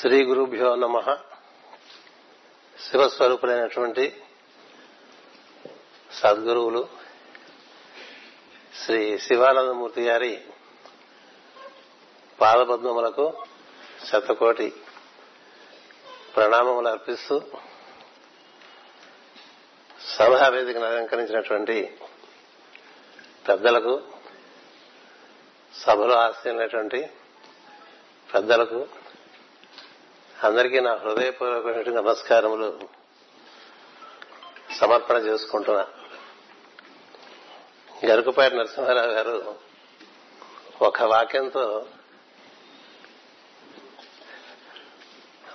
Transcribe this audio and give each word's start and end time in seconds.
శ్రీ 0.00 0.24
గురుభ్యో 0.24 0.74
నమ. 0.74 0.96
శివస్వరూపులైనటువంటి 2.90 4.22
సద్గురువులు 6.12 6.88
శ్రీ 8.84 9.18
శివానందమూర్తి 9.18 10.02
గారి 10.02 10.44
పాదపద్మములకు 12.40 13.42
శతకోటి 14.06 14.72
ప్రణామములు 16.36 16.88
అర్పిస్తూ 16.88 17.42
సభా 20.16 20.48
వేదికను 20.48 20.84
అలంకరించినటువంటి 20.84 21.98
పెద్దలకు 23.46 24.02
సభలో 25.74 26.14
ఆశీనటువంటి 26.18 27.10
పెద్దలకు 28.34 28.86
అందరికీ 30.44 30.80
నా 30.80 30.94
హృదయపూర్వకమైన 30.94 31.96
నమస్కారములు 32.00 32.80
సమర్పణ 34.80 35.16
చేసుకుంటున్నా. 35.16 35.86
గరుకుపాటి 38.06 38.56
నరసింహారావు 38.56 39.06
గారు 39.06 39.56
ఒక 40.82 41.02
వాక్యంతో 41.02 41.86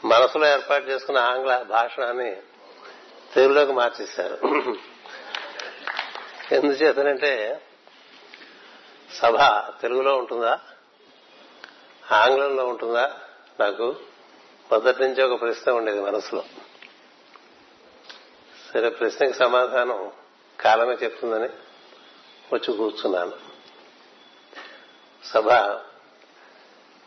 మనసులో 0.06 0.48
ఏర్పాటు 0.48 0.84
చేసుకున్న 0.84 1.20
ఆంగ్ల 1.20 1.62
భాషణాన్ని 1.62 2.36
తెలుగులోకి 3.34 3.72
మార్చేశారు. 3.72 4.38
ఎందుచేతనంటే 6.52 7.62
సభ 9.14 9.38
తెలుగులో 9.82 10.18
ఉంటుందా? 10.18 10.60
ఆంగ్లంలో 12.12 12.66
ఉంటుందా 12.66 13.20
నాకు? 13.60 13.96
మొదటి 14.72 15.02
నుంచి 15.02 15.24
ఒక 15.24 15.42
ప్రశ్న 15.42 15.72
ఉండేది 15.72 16.02
మనసులో. 16.02 16.44
సరే 18.74 18.90
ప్రశ్నకి 18.90 19.34
సమాధానం 19.34 20.12
కాలమే 20.60 20.94
చెప్తుందని 20.94 21.50
వచ్చి 22.54 22.78
కూర్చున్నాను. 22.78 23.32
సభ 25.26 25.52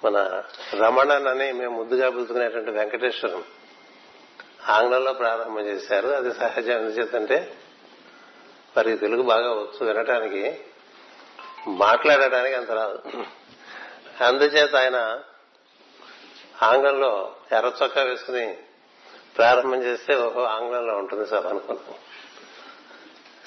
మన 0.04 0.42
రమణన్ 0.74 1.26
అని 1.26 1.52
మేము 1.52 1.76
ముద్దుగా 1.76 2.10
పిలుచుకునేటువంటి 2.10 2.70
వెంకటేశ్వరం 2.70 3.44
ఆంగ్లంలో 4.68 5.12
ప్రారంభం 5.12 5.60
చేశారు. 5.60 6.08
అది 6.08 6.34
సహజం 6.34 6.72
ఎందుచేతంటే 6.72 7.56
వారికి 8.76 8.96
తెలుగు 8.96 9.22
బాగా 9.22 9.50
వచ్చు 9.52 9.86
వినటానికి 9.86 10.60
మాట్లాడటానికి 11.68 12.54
అంత 12.54 12.70
రాదు. 12.70 13.02
అందుచేత 14.24 14.74
ఆయన 14.74 15.22
ఆంగ్లంలో 16.62 17.36
ఎర్ర 17.52 17.72
చొక్కా 17.82 18.02
వేసుకుని 18.02 18.58
ప్రారంభం 19.36 19.82
చేస్తే 19.82 20.16
ఓహో 20.16 20.42
ఆంగ్లంలో 20.42 20.96
ఉంటుంది 20.96 21.26
సభ 21.26 21.46
అనుకున్నాం 21.46 21.94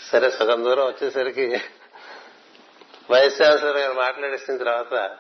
సరే 0.10 0.30
సగం 0.30 0.64
దూరం 0.64 0.86
వచ్చేసరికి 0.86 1.60
వైస్ 3.12 3.42
ఛాన్సలర్ 3.42 3.78
గారు 3.78 3.94
మాట్లాడేసిన 3.94 4.58
తర్వాత 4.58 5.18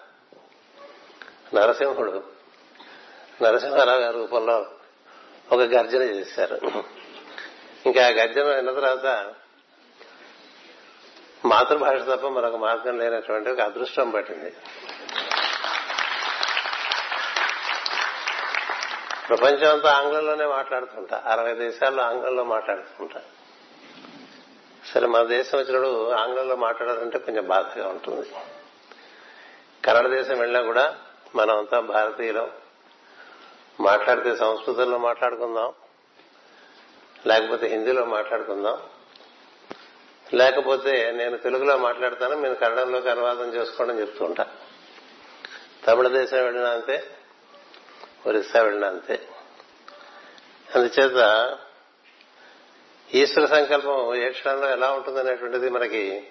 నరసింహుడు 1.55 2.23
నరసింహారావు 3.43 4.01
గారి 4.01 4.17
రూపంలో 4.17 4.65
ఒక 5.51 5.59
గర్జన 5.59 6.01
చేశారు. 6.01 6.83
ఇంకా 7.85 8.05
ఆ 8.05 8.09
గర్జన 8.09 8.47
అయిన 8.47 8.73
తర్వాత 8.73 9.33
మాతృభాష 11.45 12.01
తప్ప 12.01 12.27
మరొక 12.27 12.55
మార్గం 12.55 12.99
లేనటువంటి 12.99 13.49
ఒక 13.49 13.59
అదృష్టం 13.59 14.09
పట్టింది. 14.09 14.53
ప్రపంచం 19.29 19.71
అంతా 19.71 19.91
ఆంగ్లంలోనే 19.91 20.45
మాట్లాడుతుంటా. 20.45 21.23
అరవై 21.25 21.53
దేశాల్లో 21.53 22.03
ఆంగ్లంలో 22.03 22.43
మాట్లాడుతుంటా. 22.43 23.21
సరే 24.93 25.07
మన 25.07 25.23
దేశం 25.23 25.57
వచ్చినప్పుడు 25.57 26.11
ఆంగ్లంలో 26.11 26.55
మాట్లాడాలంటే 26.55 27.19
కొంచెం 27.19 27.47
బాధగా 27.47 27.87
ఉంటుంది. 27.87 28.27
కన్నడ 29.85 30.07
దేశం 30.07 30.39
వెళ్ళినా 30.39 30.65
కూడా 30.65 30.97
మనం 31.35 31.57
అంతా 31.57 31.79
భారతీయులం. 31.79 32.51
మాట్లాడితే 33.79 34.35
సంస్కృతంలో 34.35 34.97
మాట్లాడుకుందాం. 34.97 35.73
లేకపోతే 37.25 37.67
హిందీలో 37.67 38.05
మాట్లాడుకుందాం. 38.05 38.81
లేకపోతే 40.33 41.11
నేను 41.11 41.37
తెలుగులో 41.37 41.77
మాట్లాడతాను 41.77 42.35
మీరు 42.35 42.53
కన్నడంలోకి 42.53 43.09
అనువాదం 43.09 43.53
చేసుకోండి 43.53 43.93
అని 43.93 44.01
చెప్తూ 44.01 44.25
ఉంటా. 44.25 44.47
తమిళ 45.85 46.07
దేశం 46.07 46.37
వెళ్ళినా 46.37 46.69
అంతే. 46.69 47.15
ఒరిస్సా 48.25 48.61
వెళ్ళిన 48.61 48.85
అంతే. 48.85 49.27
అందుచేత 50.75 51.19
ఈశ్వర 53.13 53.45
సంకల్పం 53.45 54.15
ఏ 54.15 54.29
క్షణంలో 54.29 54.69
ఎలా 54.69 54.91
ఉంటుందనేటువంటిది 54.93 55.69
మనకి 55.69 56.27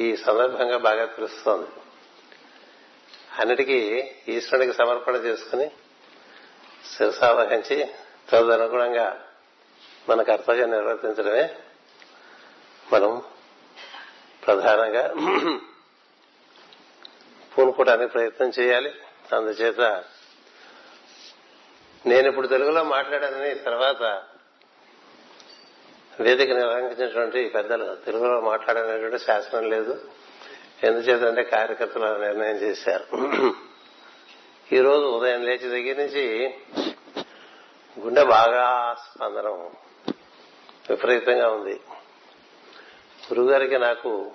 ఈ 0.00 0.16
సందర్భంగా 0.16 0.78
బాగా 0.78 1.04
తెలుస్తోంది. 1.04 1.68
అన్నిటికీ 3.40 3.78
ఈశ్వరునికి 4.28 4.72
సమర్పణ 4.72 5.16
చేసుకుని 5.16 5.70
శిరసావహించి 6.96 7.86
తదనుగుణంగా 8.28 9.20
మన 10.08 10.22
కర్తవ్యం 10.22 10.70
నిర్వర్తించడమే 10.70 11.54
మనం 12.92 13.22
ప్రధానంగా 14.46 15.14
పూనుకోవడానికి 17.56 18.12
ప్రయత్నం 18.12 18.52
చేయాలి. 18.60 18.94
అందుచేత 19.32 20.04
నేను 22.06 22.28
ఇప్పుడు 22.28 22.46
తెలుగులో 22.46 22.84
మాట్లాడానని 22.84 23.54
తర్వాత 23.54 24.22
వేదిక 26.20 26.50
నిర్వహించినటువంటి 26.50 27.48
పెద్దలు 27.48 27.96
తెలుగులో 28.04 28.40
మాట్లాడనేటువంటి 28.40 29.18
శాసనం 29.18 29.70
లేదు. 29.70 30.10
ఎందుచేతంటే 30.82 31.42
కార్యకర్తలు 31.42 32.20
నిర్ణయం 32.20 32.56
చేశారు. 32.56 33.06
ఈ 34.72 34.80
రోజు 34.80 35.04
ఉదయం 35.04 35.42
లేచి 35.42 35.68
దగ్గర 35.68 36.04
నుంచి 36.04 36.54
గుండె 38.00 38.24
బాగా 38.24 38.94
స్పందనం 38.94 39.70
విపరీతంగా 40.90 41.50
ఉంది. 41.50 41.80
గురుగారికి 43.32 43.78
నాకు 43.78 44.32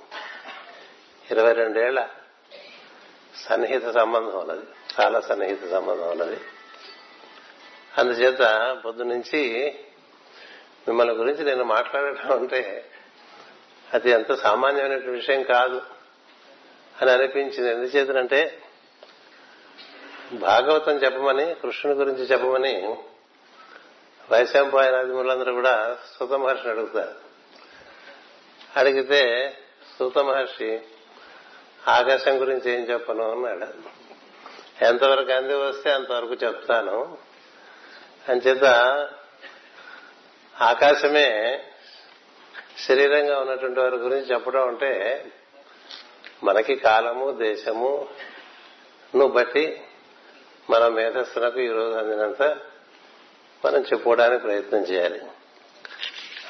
ఇరవై 1.31 1.53
రెండేళ్ళ 1.53 2.07
సన్నిహిత 3.35 3.89
సంబంధం 3.89 4.39
ఉన్నది. 4.39 4.65
చాలా 4.99 5.21
సన్నిహిత 5.21 5.71
సంబంధం 5.71 6.09
ఉన్నది. 6.09 6.39
అందుచేత 7.97 8.77
పొద్దు 8.85 9.03
నుంచి 9.03 9.73
మిమ్మల్ని 10.87 11.13
గురించి 11.13 11.43
నేను 11.43 11.63
మాట్లాడటం 11.63 12.31
అంటే 12.31 12.85
అది 13.93 14.09
ఎంత 14.09 14.33
సామాన్యమైన 14.33 14.95
విషయం 14.95 15.43
కాదు 15.43 15.81
అని 17.01 17.11
అనిపించింది. 17.11 17.69
ఎందుచేతనంటే 17.69 18.61
భాగవతం 20.33 20.95
చెప్పమని 20.95 21.53
కృష్ణుని 21.53 21.99
గురించి 21.99 22.23
చెప్పమని 22.23 22.95
వైశంపాయనాది 24.31 25.13
ములందరూ 25.13 25.53
కూడా 25.53 25.97
సుత 26.19 26.33
మహర్షిని 26.33 26.69
అడుగుతారు. 26.69 27.15
అడిగితే 28.77 29.53
సూత 29.99 30.17
మహర్షి 30.17 30.79
ఆకాశం 31.87 32.41
గురించి 32.41 32.71
ఏం 32.71 32.81
చెప్పను 32.81 33.31
అన్నాడు. 33.31 33.99
ఎంతవరకు 34.85 35.31
అంది 35.31 35.55
వస్తే 35.55 35.91
అంతవరకు 35.91 36.33
చెప్తాను. 36.33 37.28
అంచేత 38.27 38.63
ఆకాశమే 40.61 41.63
శరీరంగా 42.87 43.39
ఉన్నటువంటి 43.39 43.79
వారి 43.79 43.95
గురించి 43.95 44.25
చెప్పడం 44.25 44.67
అంటే 44.67 45.25
మనకి 46.43 46.75
కాలము 46.75 47.31
దేశము 47.31 48.07
ను 49.15 49.27
బట్టి 49.27 49.81
మన 50.69 50.87
మేధస్సులకు 50.87 51.59
ఈ 51.59 51.67
రోజు 51.67 51.97
అందినంత 51.97 52.43
మనం 53.65 53.81
చెప్పుకోవడానికి 53.81 54.43
ప్రయత్నం 54.43 54.79
చేయాలి. 54.79 55.21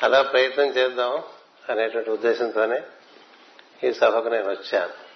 అలా 0.04 0.22
ప్రయత్నం 0.22 0.66
చేద్దాం 0.66 1.24
అనేటువంటి 1.70 2.10
ఉద్దేశంతోనే 2.10 2.82
ఈ 3.84 3.94
సభకు 3.94 4.28
నేను 4.28 4.50
వచ్చాను. 4.50 5.10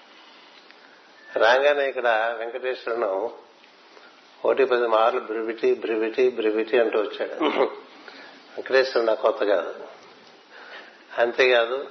రాగానే 1.39 1.89
ఇక్కడ 1.89 2.35
వెంకటేశ్వరను 2.37 3.37
ఒకటి 4.45 4.65
పది 4.65 4.87
మార్లు 4.87 5.19
బ్రివిటి 5.19 5.75
బ్రివిటి 5.75 6.29
బ్రివిటి 6.29 6.79
అంటూ 6.79 6.99
వచ్చాడు. 6.99 7.43
వెంకటేశ్వరుడు 7.43 9.09
నాకు 9.09 9.21
కొత్త 9.21 9.43
కాదు. 9.43 9.75
అంతేకాదు 11.17 11.87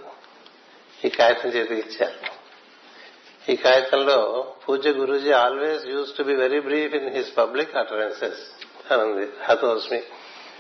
ఈ 1.05 1.09
కాగితం 1.09 1.49
చేతికి 1.49 1.81
ఇచ్చారు. 1.81 2.43
ఈ 3.53 3.57
కాగితంలో 3.57 4.53
పూజ్య 4.69 4.91
Guruji 4.91 5.33
always 5.33 5.87
used 5.87 6.17
to 6.17 6.23
be 6.23 6.37
very 6.37 6.61
brief 6.61 6.95
in 6.95 7.15
his 7.15 7.37
public 7.37 7.77
utterances 7.77 8.67
అని 8.93 9.03
ఉంది. 9.03 9.31
హతోస్మి 9.45 10.03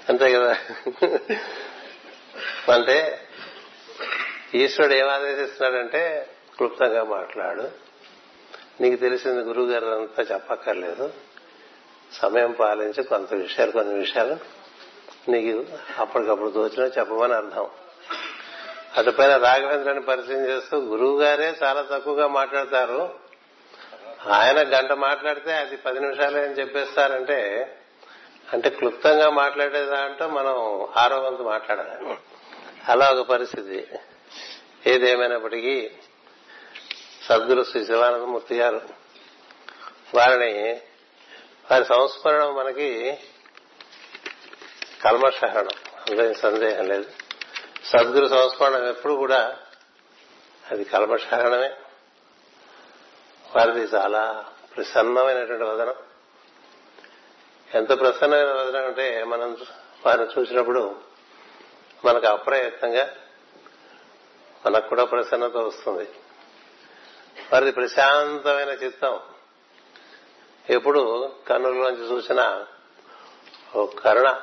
అంతే 0.08 0.32
కదా? 0.32 0.56
అంటే 2.72 3.20
ఈశ్వరుడు 4.54 4.94
ఏం 4.94 5.08
ఆదేశిస్తున్నాడంటే 5.08 6.28
క్లుప్తంగా 6.56 7.04
మాట్లాడు. 7.04 7.68
నీకు 8.80 8.96
తెలిసింది 8.96 9.38
గురువు 9.38 9.66
గారు 9.66 9.86
అంతా 9.86 10.22
చెప్పక్కర్లేదు. 10.22 11.31
సమయం 12.14 12.52
పాలించి 12.52 13.04
కొంత 13.04 13.34
విషయాలు 13.34 13.70
కొన్ని 13.70 13.94
విషయాలు 13.94 14.36
నీకు 15.30 15.64
అప్పటికప్పుడు 15.98 16.50
తోచిన 16.50 16.82
చెప్పమని 16.82 17.34
అర్థం. 17.34 17.70
అటుపైన 18.96 19.36
రాఘవేంద్రని 19.36 20.00
పరిచయం 20.00 20.46
చేస్తూ 20.46 20.78
గురువు 20.78 21.20
గారే 21.20 21.54
చాలా 21.62 21.82
తక్కువగా 21.82 22.26
మాట్లాడతారు. 22.26 23.14
ఆయన 24.26 24.56
గంట 24.56 24.92
మాట్లాడితే 24.92 25.52
అది 25.52 25.76
పది 25.76 26.00
నిమిషాలే 26.00 26.44
అని 26.44 26.54
చెప్పేస్తారంటే 26.54 27.68
అంటే 28.52 28.70
క్లుప్తంగా 28.70 29.30
మాట్లాడే 29.30 29.84
దాంట్లో 29.84 30.28
మనం 30.28 30.88
ఆరో 30.96 31.20
వంతు 31.20 31.42
మాట్లాడాలి. 31.42 32.16
అలా 32.88 33.10
ఒక 33.10 33.28
పరిస్థితి. 33.28 33.88
ఏదేమైనప్పటికీ 34.86 35.90
సద్గురు 37.28 37.62
శ్రీ 37.62 37.86
శివానందమూర్తి 37.86 38.54
గారు 38.58 38.80
వారిని 40.14 40.80
దాని 41.72 41.84
సంస్మరణ 41.84 42.44
మనకి 42.44 43.18
కల్మషహరణం 45.04 45.92
అందులో 45.98 46.34
సందేహం 46.34 46.84
లేదు. 46.84 47.10
సద్గురు 47.84 48.26
సంస్మరణం 48.28 48.88
ఎప్పుడు 48.88 49.12
కూడా 49.12 49.58
అది 50.70 50.84
కల్మషహరణమే. 50.84 51.68
వారిది 53.56 53.80
చాలా 53.80 54.52
ప్రసన్నమైనటువంటి 54.76 55.64
వదనం. 55.64 55.94
ఎంత 57.74 58.00
ప్రసన్నమైన 58.00 58.52
వదనం 58.52 58.86
అంటే 58.86 59.24
మనం 59.24 59.56
వారిని 60.06 60.40
చూసినప్పుడు 60.40 61.00
మనకు 62.04 62.26
అప్రయత్నంగా 62.26 63.14
మనకు 64.66 64.88
కూడా 64.88 65.04
ప్రసన్నత 65.04 65.56
వస్తుంది. 65.56 66.10
వారిది 67.52 67.72
ప్రశాంతమైన 67.72 68.68
చిత్తం. 68.68 69.20
ఎప్పుడు 70.70 71.32
కన్నులోంచి 71.48 72.12
చూసిన 72.12 72.64
ఓ 73.76 73.86
కరుణ 73.86 74.40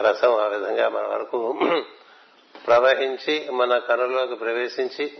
రసం 0.00 0.40
ఆ 0.40 0.46
విధంగా 0.46 0.88
మన 0.88 1.06
వరకు 1.06 1.58
ప్రవహించి 2.66 3.48
మన 3.50 3.78
కనులోకి 3.78 4.34
ప్రవేశించి 4.34 5.18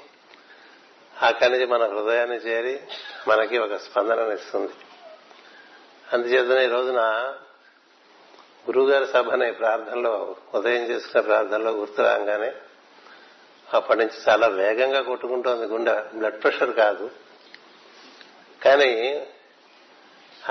అక్కడి 1.22 1.50
నుంచి 1.50 1.66
మన 1.66 1.86
హృదయాన్ని 1.86 2.36
చేరి 2.36 2.80
మనకి 3.28 3.58
ఒక 3.58 3.74
స్పందననిస్తుంది. 3.74 4.72
అందుచేతనే 6.12 6.64
ఈ 6.64 6.68
రోజున 6.68 7.00
గురువుగారి 8.66 9.06
సభని 9.06 9.52
ప్రార్థనలో 9.52 10.36
ఉదయం 10.54 10.82
చేసుకున్న 10.82 11.26
ప్రార్థనలో 11.26 11.70
గుర్తు 11.70 12.02
రాగానే 12.02 12.52
అప్పటి 13.72 13.98
నుంచి 13.98 14.18
చాలా 14.28 14.46
వేగంగా 14.46 15.02
కొట్టుకుంటోంది 15.02 15.66
గుండె. 15.66 16.04
బ్లడ్ 16.14 16.42
ప్రెషర్ 16.42 16.70
కాదు. 16.70 17.10
కానీ 18.64 19.26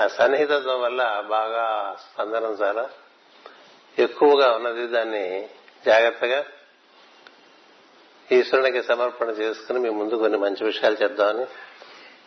ఆ 0.00 0.06
సన్నిహితత్వం 0.06 0.82
వల్ల 0.82 1.24
బాగా 1.28 1.96
స్పందనం 2.00 2.52
చాలా 2.52 2.90
ఎక్కువగా 3.98 4.52
ఉన్నది 4.52 4.86
దాన్ని 4.86 5.48
జాగ్రత్తగా 5.86 6.44
ఈశ్వరునికి 8.32 8.82
సమర్పణ 8.82 9.28
చేసుకుని 9.28 9.78
మీ 9.78 9.90
ముందు 9.90 10.14
కొన్ని 10.14 10.38
మంచి 10.38 10.64
విషయాలు 10.64 10.94
చెప్దామని 10.94 11.46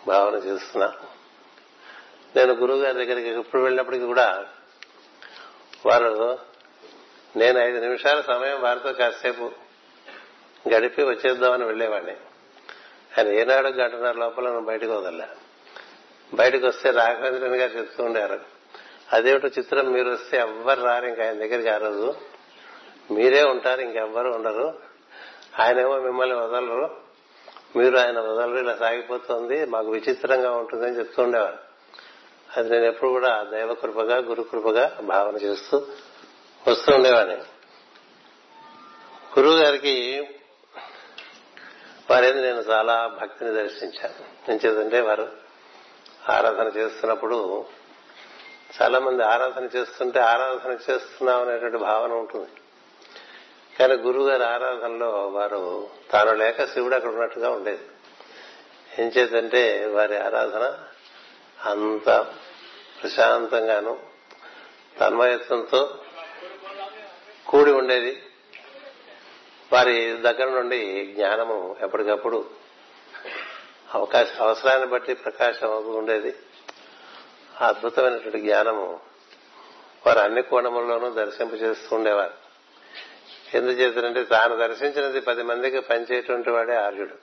భావన 0.07 0.35
చేస్తున్నా. 0.35 0.93
నేను 2.35 2.53
గురువు 2.53 2.79
గారి 2.79 3.05
దగ్గరికి 3.05 3.29
ఎప్పుడు 3.29 3.61
వెళ్ళినప్పటికీ 3.61 4.05
కూడా 4.05 4.45
వారు 5.85 6.39
నేను 7.35 7.59
ఐదు 7.59 7.79
నిమిషాల 7.79 8.21
సమయం 8.21 8.61
వారితో 8.61 8.93
కాసేపు 8.93 9.51
గడిపి 10.73 11.03
వచ్చేద్దామని 11.03 11.65
వెళ్ళేవాడిని 11.65 12.15
ఆయన 13.17 13.27
ఏనాడు 13.27 13.67
గంటన్నర 13.67 14.11
లోపల 14.11 14.59
బయటకు 14.59 14.97
వదల్లా. 14.97 15.27
బయటకు 16.33 16.67
వస్తే 16.67 16.91
రాఘవేంద్రన్ 16.91 17.55
గారు 17.55 17.71
చెప్తూ 17.71 18.03
ఉండారు. 18.03 18.39
అదేమిటో 19.13 19.47
చిత్రం 19.47 19.91
మీరు 19.91 20.09
వస్తే 20.09 20.37
ఎవ్వరు 20.37 20.81
రారు 20.81 21.05
ఇంకా 21.05 21.25
ఆయన 21.25 21.33
దగ్గరికి 21.33 21.69
ఆ 21.69 21.77
రోజు. 21.77 22.15
మీరే 23.11 23.43
ఉంటారు 23.43 23.81
ఇంకెవ్వరు 23.81 24.29
ఉండరు. 24.29 24.79
ఆయనేమో 25.59 25.99
మిమ్మల్ని 25.99 26.35
వదలరు. 26.35 26.97
మీరు 27.75 27.97
ఆయన 27.97 28.19
వదలరు 28.19 28.57
ఇలా 28.57 28.75
సాగిపోతుంది 28.75 29.65
మాకు 29.65 29.89
విచిత్రంగా 29.89 30.51
ఉంటుందని 30.51 30.97
చెప్తూ 30.97 31.23
ఉండేవారు. 31.23 31.57
అది 32.57 32.69
నేను 32.69 32.85
ఎప్పుడు 32.85 33.09
కూడా 33.09 33.43
దైవ 33.43 33.73
కృపగా 33.73 34.17
గురు 34.17 34.41
కృపగా 34.41 34.97
భావన 35.01 35.35
చేస్తూ 35.35 35.87
వస్తూ 36.67 36.95
ఉండేవాడిని. 36.95 37.35
గురువు 39.39 39.53
గారికి 39.53 40.27
వారేది 42.11 42.41
నేను 42.41 42.57
చాలా 42.57 43.17
భక్తిని 43.21 43.51
దర్శించాను. 43.51 44.49
నేను 44.49 44.67
చేద్దంటే 44.67 45.01
వారు 45.01 45.48
ఆరాధన 46.29 46.67
చేస్తున్నప్పుడు 46.67 47.65
చాలా 48.81 48.99
మంది 48.99 49.23
ఆరాధన 49.23 49.63
చేస్తుంటే 49.63 50.19
ఆరాధన 50.19 50.71
చేస్తున్నాం 50.71 51.41
అనేటువంటి 51.41 51.77
భావన 51.77 52.11
ఉంటుంది. 52.11 52.49
కానీ 53.79 53.93
గురువు 53.93 54.29
గారి 54.29 54.43
ఆరాధనలో 54.43 55.27
వారు 55.27 55.89
తాను 56.11 56.33
లేక 56.33 56.65
శివుడు 56.65 56.95
అక్కడ 56.95 57.09
ఉన్నట్టుగా 57.09 57.49
ఉండేది. 57.49 57.83
ఏం 58.99 59.07
చేద్దంటే 59.07 59.85
వారి 59.85 60.17
ఆరాధన 60.17 60.79
అంత 61.65 62.09
ప్రశాంతంగాను 63.03 63.99
తన్మయత్వంతో 64.99 65.97
కూడి 67.47 67.71
ఉండేది. 67.71 68.23
వారి 69.73 70.17
దగ్గర 70.17 70.49
నుండి 70.49 71.05
జ్ఞానము 71.15 71.75
ఎప్పటికప్పుడు 71.81 72.58
అవకాశం 73.95 74.43
అవసరాన్ని 74.45 74.87
బట్టి 74.87 75.13
ప్రకాశం 75.13 75.69
ఉండేది. 75.95 76.35
అద్భుతమైనటువంటి 77.61 78.41
జ్ఞానము 78.41 78.99
వారు 80.07 80.19
అన్ని 80.19 80.41
కోణముల్లోనూ 80.41 81.09
దర్శింప 81.09 81.53
చేస్తూ 81.53 81.95
ఉండేవారు 81.95 82.33
ఎందుచేతనంటే 83.53 84.23
తాను 84.23 84.55
దర్శించినది 84.55 85.21
పది 85.21 85.43
మందికి 85.43 85.79
పంచేటువంటి 85.79 86.49
వాడే 86.49 86.75
ఆర్యుడు. 86.75 87.15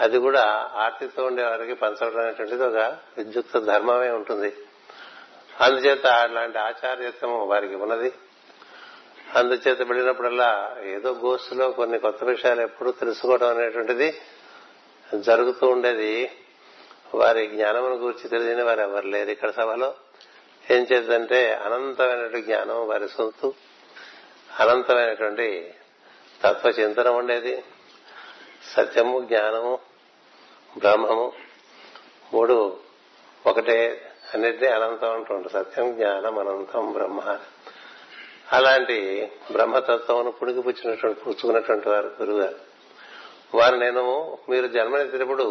అది 0.00 0.18
కూడా 0.18 0.70
ఆర్తితో 0.74 1.24
ఉండేవారికి 1.24 1.74
పంచడం 1.74 2.18
అనేటువంటిది 2.18 2.64
ఒక 2.64 2.96
విద్యుక్త 3.18 3.58
ధర్మమే 3.58 4.10
ఉంటుంది. 4.10 4.56
అందుచేత 5.60 6.06
అలాంటి 6.06 6.58
ఆచార్యత్వము 6.58 7.44
వారికి 7.44 7.74
ఉన్నది. 7.74 8.12
అందుచేత 9.34 9.82
వెళ్ళినప్పుడల్లా 9.82 10.76
ఏదో 10.84 11.12
గోష్ఠిలో 11.12 11.70
కొన్ని 11.70 11.98
కొత్త 11.98 12.24
విషయాలు 12.24 12.60
ఎప్పుడూ 12.60 12.90
తెలుసుకోవడం 12.92 13.48
అనేటువంటిది 13.48 14.20
జరుగుతూ 15.20 15.68
ఉండేది. 15.68 16.30
వారి 17.14 17.46
జ్ఞానమును 17.46 17.94
గురించి 17.94 18.28
తెలియని 18.28 18.62
వారు 18.62 18.80
ఎవరు 18.80 19.06
లేరు. 19.06 19.30
ఇక్కడ 19.30 19.50
సభలో 19.50 19.94
ఏం 20.70 20.86
చేద్దంటే 20.92 21.54
అనంతమైనటువంటి 21.54 22.42
జ్ఞానం 22.42 22.88
వారి 22.88 23.08
సొంతు 23.08 23.54
అనంతమైనటువంటి 24.60 25.74
తత్వ 26.42 26.70
చింతన 26.70 27.08
ఉండేది. 27.08 27.64
సత్యము 28.76 29.20
జ్ఞానము 29.20 29.78
బ్రహ్మము 30.78 31.32
మూడు 32.34 32.76
ఒకటే 33.46 34.10
అన్నిటినీ 34.34 34.72
అనంతం 34.72 35.12
అంటుంటారు 35.12 35.64
సత్యం 35.64 35.94
జ్ఞానం 35.94 36.38
అనంతం 36.38 36.92
బ్రహ్మ. 36.92 37.38
అలాంటి 38.52 39.30
బ్రహ్మతత్వమును 39.52 40.30
పుణికిపుచ్చినటువంటి 40.30 41.20
పుచ్చుకున్నటువంటి 41.20 41.88
వారు 41.88 42.16
గురుగారు. 42.20 42.73
వారు 43.54 43.76
నేను 43.76 44.02
మీరు 44.50 44.66
జన్మనిచ్చినప్పుడు 44.66 45.44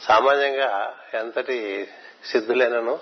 సామాన్యంగా 0.00 0.96
ఎంతటి 1.14 1.88
సిద్ధులైనను 2.30 2.98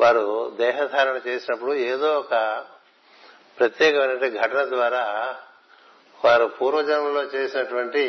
వారు 0.00 0.50
దేహధారణ 0.56 1.20
చేసినప్పుడు 1.26 1.72
ఏదో 1.72 2.18
ఒక 2.18 2.64
ప్రత్యేకమైనటువంటి 3.58 4.38
ఘటన 4.38 4.64
ద్వారా 4.64 5.36
వారు 6.24 6.46
పూర్వజన్మలో 6.46 7.22
చేసినటువంటి 7.22 8.04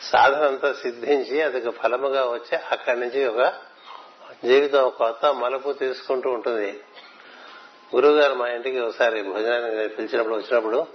సాధనంతో 0.00 0.74
సిద్ధించి 0.74 1.42
అది 1.42 1.68
ఒక 1.68 1.74
ఫలముగా 1.74 2.22
వచ్చి 2.24 2.56
అక్కడి 2.56 3.00
నుంచి 3.00 3.26
ఒక 3.26 3.52
జీవితం 4.44 4.90
కొత్త 4.98 5.26
మలుపు 5.26 5.72
తీసుకుంటూ 5.72 6.30
ఉంటుంది. 6.30 6.80
గురువుగారు 7.96 8.34
మా 8.34 8.48
ఇంటికి 8.48 8.80
ఒకసారి 8.80 9.22
భోజనానికి 9.22 9.94
పిలిచినప్పుడు 9.96 10.34
వచ్చినప్పుడు 10.34 10.86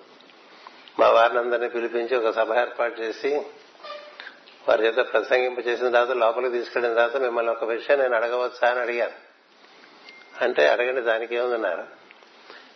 మా 0.99 1.09
వారిని 1.09 1.39
అందరినీ 1.39 1.69
పిలిపించి 1.69 2.17
ఒక 2.17 2.35
సభ 2.35 2.53
ఏర్పాటు 2.53 3.01
చేసి 3.01 3.35
వారి 4.69 4.85
చేత 4.85 4.95
ప్రసంగింప 4.95 5.67
చేసిన 5.67 5.89
తర్వాత 5.89 6.17
లోపలికి 6.17 6.57
తీసుకెళ్ళిన 6.57 6.93
తర్వాత 6.93 7.17
మిమ్మల్ని 7.17 7.51
ఒక 7.51 7.63
విషయం 7.63 7.99
నేను 7.99 8.15
అడగవచ్చా 8.15 8.71
అని 8.71 8.79
అడిగాను. 8.79 9.11
అంటే 10.43 10.67
అడగండి 10.67 11.01
దానికి 11.01 11.35
ఏముందన్నారు? 11.35 11.81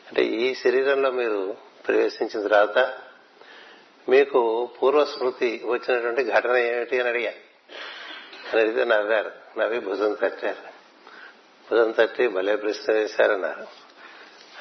అంటే 0.08 0.24
ఈ 0.24 0.56
శరీరంలో 0.56 1.12
మీరు 1.12 1.58
ప్రవేశించిన 1.88 2.48
తర్వాత 2.48 2.98
మీకు 4.10 4.70
పూర్వస్మృతి 4.82 5.62
వచ్చినటువంటి 5.66 6.24
ఘటన 6.24 6.58
ఏమిటి 6.58 7.00
అని 7.00 7.10
అడిగాను. 7.10 7.38
అని 8.54 8.62
అడిగితే 8.62 8.86
నవ్వారు. 8.86 9.60
నవ్వి 9.60 9.80
భుజం 9.80 10.14
తట్టారు. 10.14 10.70
భుజం 11.72 11.92
తట్టి 11.92 12.28
భలే 12.28 12.56
ప్రశ్న 12.56 12.94
వేశారన్నారు. 12.94 13.68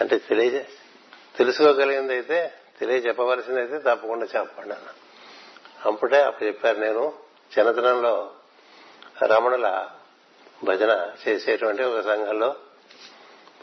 అంటే 0.00 0.18
తెలియ 0.18 0.62
తెలుసుకోగలిగింది 1.36 2.12
అయితే 2.12 2.52
తెలియజెప్పవలసింది 2.80 3.60
అయితే 3.60 3.78
తప్పకుండా 3.78 4.26
చెప్పండి. 4.36 4.74
అన్న 4.74 4.88
అప్పుడే 5.84 6.22
అప్పుడు 6.22 6.48
చెప్పారు 6.48 6.78
నేను 6.78 7.12
చిన్నతనంలో 7.58 8.30
రమణుల 9.26 9.88
భజన 10.64 11.12
చేసేటువంటి 11.28 11.82
ఒక 11.82 12.00
సంఘంలో 12.00 12.56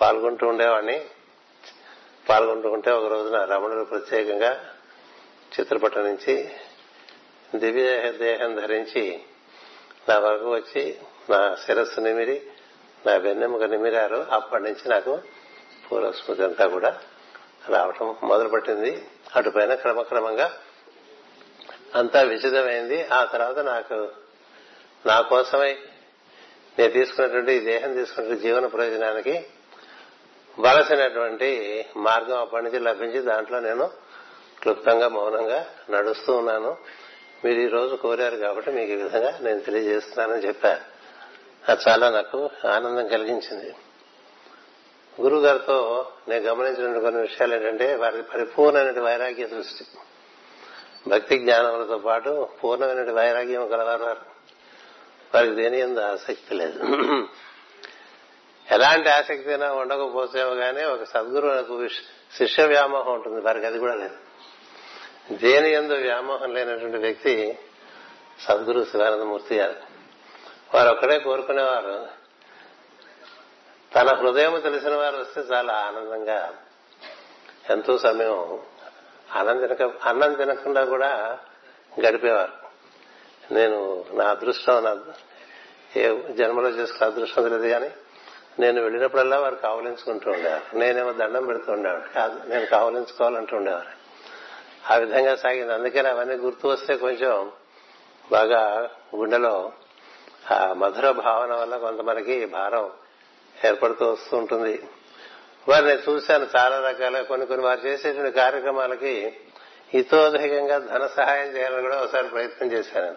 పాల్గొంటూ 0.01 0.47
ఉండేవాడిని. 0.47 1.05
పాల్గొంటూ 2.29 2.69
ఉంటే 2.69 2.91
ఒక 2.91 3.05
రోజున 3.05 3.43
రమణులు 3.43 3.83
ప్రత్యేకంగా 3.83 4.73
చిత్రపటం 5.59 6.03
నుంచి 6.03 6.51
దివ్య 7.55 8.11
దేహం 8.11 8.55
ధరించి 8.55 9.23
నా 10.09 10.19
వరకు 10.19 10.53
వచ్చి 10.53 10.99
నా 11.29 11.55
శిరస్సు 11.55 11.99
నిమిరి 11.99 12.41
నా 13.05 13.15
వెన్నెముక 13.15 13.63
నిమిరారు. 13.63 14.27
అప్పటి 14.31 14.63
నుంచి 14.63 14.89
నాకు 14.89 15.21
పూర్వస్మృతి 15.91 16.43
అంతా 16.43 16.67
కూడా 16.67 16.99
రావటం 17.69 18.15
మొదలుపెట్టింది. 18.23 19.07
అటుపైన 19.35 19.73
క్రమక్రమంగా 19.73 20.51
అంతా 21.95 22.21
విచితమైంది 22.21 23.07
ఆ 23.07 23.25
తర్వాత 23.25 23.59
నాకు 23.59 24.09
నా 25.05 25.21
కోసమై 25.21 25.77
నేను 26.79 26.91
తీసుకున్నటువంటి 26.91 27.59
దేహం 27.59 27.93
తీసుకున్నటువంటి 27.93 28.47
జీవన 28.47 28.65
ప్రయోజనానికి 28.65 29.45
వలసినటువంటి 30.59 31.49
మార్గం 31.97 32.39
అప్పటి 32.39 32.63
నుంచి 32.63 32.79
లభించి 32.79 33.19
దాంట్లో 33.19 33.59
నేను 33.59 33.91
క్లుప్తంగా 34.61 35.07
మౌనంగా 35.07 35.65
నడుస్తూ 35.89 36.33
ఉన్నాను. 36.33 36.77
మీరు 37.45 37.59
ఈ 37.59 37.67
రోజు 37.67 37.95
కోరారు 37.95 38.35
కాబట్టి 38.35 38.71
మీకు 38.71 38.91
ఈ 38.91 38.95
విధంగా 38.95 39.37
నేను 39.41 39.59
తెలియజేస్తున్నానని 39.59 40.47
చెప్పారు 40.47 40.81
అది 41.71 41.89
చాలా 41.89 42.09
నాకు 42.09 42.49
ఆనందం 42.67 43.07
కలిగించింది. 43.07 43.75
గురువు 45.21 45.41
గారితో 45.41 46.07
నేను 46.27 46.43
గమనించిన 46.43 46.99
కొన్ని 46.99 47.21
విషయాలు 47.21 47.55
ఏంటంటే 47.55 47.95
వారి 47.95 48.21
పరిపూర్ణమైన 48.21 48.99
వైరాగ్య 48.99 49.45
దృష్టి 49.45 49.85
భక్తి 51.07 51.39
జ్ఞానములతో 51.39 51.97
పాటు 51.97 52.47
పూర్ణమైన 52.63 53.11
వైరాగ్యం 53.11 53.67
కలవారు 53.67 54.03
వారు. 54.03 54.35
వారికి 55.35 55.55
దేని 55.55 55.79
ఎందు 55.79 55.99
ఆసక్తి 55.99 56.55
లేదు. 56.55 56.83
ఎలాంటి 58.71 59.09
ఆసక్తి 59.09 59.49
అయినా 59.49 59.73
ఉండకపోతేమో 59.73 60.55
కానీ 60.55 60.83
ఒక 60.83 61.03
సద్గురువులకు 61.03 61.87
శిష్య 62.37 62.65
వ్యామోహం 62.65 63.13
ఉంటుంది. 63.13 63.41
వారికి 63.41 63.65
అది 63.65 63.79
కూడా 63.79 63.95
లేదు. 63.95 64.15
దేని 65.33 65.71
ఎందు 65.71 65.93
వ్యామోహం 65.93 66.53
లేనటువంటి 66.53 66.97
వ్యక్తి 66.97 67.59
సద్గురు 68.39 68.85
శివానందమూర్తి 68.91 69.55
గారు. 69.55 69.75
వారు 70.75 70.89
ఒక్కడే 70.89 71.19
కోరుకునేవారు 71.19 72.24
తన 73.95 74.15
హృదయం 74.15 74.59
తెలిసిన 74.59 74.95
వారు 74.95 75.17
వస్తే 75.17 75.41
చాలా 75.41 75.73
ఆనందంగా 75.73 76.53
ఎంతో 77.69 77.97
సమయం 77.97 78.59
అన్నం 79.31 79.67
తినక 79.67 79.81
అన్నం 80.03 80.33
తినకుండా 80.33 80.85
కూడా 80.85 81.39
గడిపేవారు. 82.07 82.53
నేను 83.53 84.05
నా 84.13 84.25
అదృష్టం 84.25 84.83
నా 84.83 84.97
ఏ 85.95 86.21
జన్మలో 86.33 86.69
చేసుకున్న 86.69 87.13
అదృష్టం 87.13 87.43
తెలియదు 87.43 87.67
కానీ 87.67 87.91
నేను 88.59 88.81
వెళ్ళినప్పుడల్లా 88.81 89.39
వారు 89.39 89.55
కావలించుకుంటూ 89.55 90.31
ఉండేవారు. 90.31 90.77
నేనేమో 90.77 91.11
దండం 91.11 91.45
పెడుతూ 91.45 91.71
ఉండేవాడు 91.71 92.13
కాదు 92.13 92.49
నేను 92.49 92.65
కావలించుకోవాలంటూ 92.65 93.57
ఉండేవారు. 93.57 93.89
ఆ 94.93 94.95
విధంగా 94.95 95.35
సాగింది. 95.35 95.73
అందుకని 95.73 96.07
అవన్నీ 96.07 96.35
గుర్తు 96.35 96.67
వస్తే 96.67 96.97
కొంచెం 96.97 97.51
బాగా 98.31 98.89
గుండెలో 99.15 99.71
ఆ 100.51 100.73
మధుర 100.73 101.11
భావన 101.11 101.53
వల్ల 101.53 101.77
కొంతమందికి 101.77 102.45
భారం 102.45 102.91
ఏర్పడుతూ 103.67 104.11
వస్తూ 104.11 104.37
ఉంటుంది. 104.37 104.83
వారిని 105.67 105.91
చూశాను 105.91 106.47
చాలా 106.57 106.89
రకాల 106.89 107.21
కొన్ని 107.21 107.47
కొన్ని 107.47 107.65
వారు 107.65 107.79
చేసేటువంటి 107.79 108.35
కార్యక్రమాలకి 108.35 109.37
హితోధికంగా 109.93 110.77
ధన 110.77 111.07
సహాయం 111.07 111.47
చేయాలని 111.47 111.81
కూడా 111.81 112.01
ఒకసారి 112.01 112.27
ప్రయత్నం 112.27 112.71
చేశాను. 112.71 113.15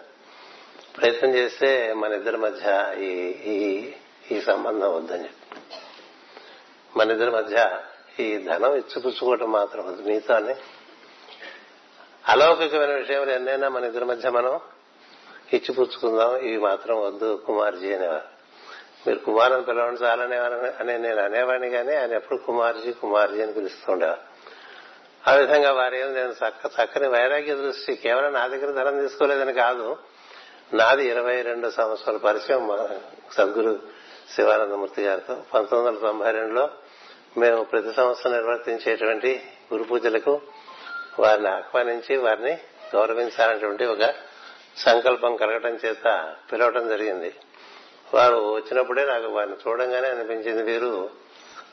ప్రయత్నం 0.97 1.35
చేస్తే 1.35 1.93
మన 1.93 2.13
ఇద్దరి 2.13 2.37
మధ్య 2.37 2.95
ఈ 2.99 3.11
ఈ 3.53 3.93
ఈ 4.31 4.41
సంబంధం 4.41 4.97
వద్దని 4.97 5.23
చెప్పి. 5.23 5.61
మన 6.97 7.11
ఇద్దరి 7.11 7.31
మధ్య 7.31 7.81
ఈ 8.21 8.39
ధనం 8.39 8.75
ఇచ్చిపుచ్చుకోవటం 8.75 9.53
మాత్రం 9.53 9.87
వద్దు 9.87 10.03
మీతోనే 10.03 10.57
అలౌకికమైన 12.29 12.93
విషయంలో 12.93 13.33
ఎన్నైనా 13.33 13.69
మన 13.69 13.85
ఇద్దరి 13.85 14.05
మధ్య 14.05 14.31
మనం 14.31 14.61
ఇచ్చిపుచ్చుకుందాం. 15.53 16.37
ఇవి 16.37 16.59
మాత్రం 16.59 17.01
వద్దు 17.01 17.43
కుమార్జీ 17.47 17.95
అనేవారు. 17.95 18.38
మీరు 19.07 19.19
కుమార్ 19.19 19.53
అని 19.53 19.63
పిలవండి 19.63 20.05
చాలనేవారు 20.05 20.55
అని 20.55 20.99
నేను 20.99 21.23
అనేవాడిని 21.23 21.71
కానీ 21.71 21.95
ఆయన 21.95 22.13
ఎప్పుడు 22.13 22.39
కుమార్జీ 22.39 22.93
కుమార్జీ 22.93 23.43
అని 23.43 23.53
పిలుస్తూ 23.53 23.93
ఉండేవారు 23.93 24.21
ఆ 25.29 25.35
విధంగా 25.35 25.73
వారేం 25.73 26.15
నేను 26.15 26.31
చక్క 26.31 26.67
చక్కని 26.67 27.09
వైరాగ్య 27.09 27.55
దృష్టి 27.55 27.95
కేవలం 27.95 28.33
నా 28.33 28.47
దగ్గర 28.47 28.71
ధనం 28.71 29.01
తీసుకోలేదని 29.01 29.53
కాదు. 29.53 29.97
నాది 30.75 31.09
ఇరవై 31.09 31.43
రెండు 31.43 31.71
సంవత్సరాల 31.71 32.17
పరిచయం 32.17 32.89
సద్గురు 33.33 33.81
శివానందమూర్తి 34.37 35.03
గారితో. 35.03 35.43
పంతొమ్మిది 35.55 35.97
వందల 35.97 36.01
తొంభై 36.01 36.31
రెండులో 36.31 36.69
మేము 37.37 37.63
ప్రతి 37.63 37.93
సంవత్సరం 37.93 38.33
నిర్వర్తించేటువంటి 38.33 39.43
గురు 39.73 39.85
పూజలకు 39.85 40.41
వారిని 41.19 41.49
ఆహ్వానించి 41.49 42.17
వారిని 42.17 42.59
గౌరవించాలనేటువంటి 42.97 43.85
ఒక 43.85 44.15
సంకల్పం 44.77 45.37
కలగటం 45.37 45.79
చేత 45.87 46.35
పిలవటం 46.53 46.89
జరిగింది. 46.89 47.35
వారు 48.15 48.55
వచ్చినప్పుడే 48.55 49.07
నాకు 49.07 49.27
వారిని 49.27 49.57
చూడంగానే 49.69 50.09
అనిపించింది 50.09 50.63
వీరు 50.63 51.11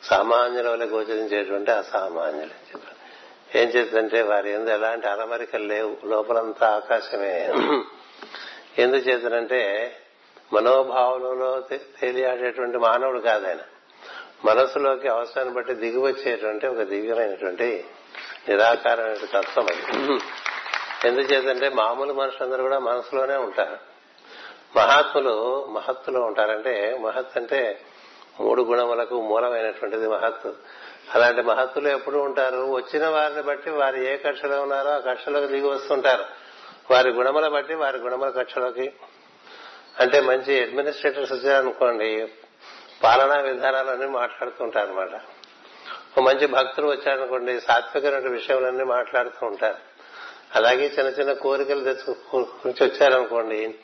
సామాన్యుల 0.04 0.70
వల్ల 0.70 0.84
గోచరించేటువంటి 0.84 1.72
అసామాన్యులు 1.72 2.50
చెప్పారు 2.50 2.96
ఏం 3.58 3.70
చేద్దంటే 3.70 4.22
వారి 4.22 4.52
ఎందు 4.52 4.70
ఎలాంటి 4.70 5.08
అలమరికలు 5.08 5.64
లేవు. 5.64 5.98
లోపలంతా 6.06 6.70
ఆకాశమే. 6.76 7.54
ఎందుచేతనంటే 8.78 9.94
మనోభావంలో 10.54 11.62
తేలియాడేటువంటి 11.78 12.78
మానవుడు 12.78 13.20
కాదు 13.20 13.48
ఆయన 13.48 13.58
మనసులోకి 14.46 15.08
అవసరాన్ని 15.08 15.54
బట్టి 15.54 15.74
దిగివచ్చేటువంటి 15.74 16.68
ఒక 16.68 16.78
దివ్యమైనటువంటి 16.78 17.86
నిరాకారమైన 18.50 19.14
తత్వం 19.14 19.66
అది. 19.66 20.20
ఎందుచేతంటే 21.08 21.70
మామూలు 21.70 22.14
మనుషులందరూ 22.14 22.62
కూడా 22.62 22.80
మనసులోనే 22.80 23.36
ఉంటారు. 23.36 23.95
మహాత్ములు 24.76 25.66
మహత్తులో 25.66 26.22
ఉంటారంటే 26.22 26.98
మహత్ 27.02 27.38
అంటే 27.38 27.80
మూడు 28.40 28.62
గుణములకు 28.62 29.22
మూలమైనటువంటిది 29.22 30.10
మహత్తు. 30.10 30.54
అలాంటి 31.16 31.42
మహత్తులు 31.42 31.88
ఎప్పుడు 31.88 32.18
ఉంటారు. 32.18 32.72
వచ్చిన 32.72 33.08
వారిని 33.08 33.42
బట్టి 33.42 33.70
వారు 33.70 33.96
ఏ 33.96 34.18
కక్షలో 34.18 34.62
ఉన్నారో 34.62 34.90
ఆ 34.90 34.98
కక్షలోకి 34.98 35.48
దిగి 35.48 35.68
వస్తుంటారు. 35.68 36.26
వారి 36.92 37.10
గుణముల 37.10 37.48
బట్టి 37.48 37.74
వారి 37.74 37.98
గుణముల 37.98 38.30
కక్షలోకి. 38.30 38.94
అంటే 40.00 40.22
మంచి 40.22 40.62
అడ్మినిస్ట్రేటర్స్ 40.62 41.32
వచ్చారనుకోండి 41.32 42.28
పాలనా 43.04 43.36
విధానాలన్నీ 43.36 44.06
మాట్లాడుతుంటారు 44.06 44.88
అనమాట 44.88 45.14
ఒక 46.18 46.20
మంచి 46.20 46.48
భక్తులు 46.48 46.88
వచ్చారనుకోండి 46.88 47.62
సాత్వికమైన 47.62 48.30
విషయాలన్నీ 48.30 48.84
మాట్లాడుతూ 48.84 49.48
ఉంటారు. 49.48 49.96
అలాగే 50.56 50.88
చిన్న 50.88 51.10
చిన్న 51.10 51.34
కోరికలు 51.34 51.84
తెచ్చుకుని 51.84 52.72
వచ్చారనుకోండి 52.84 53.76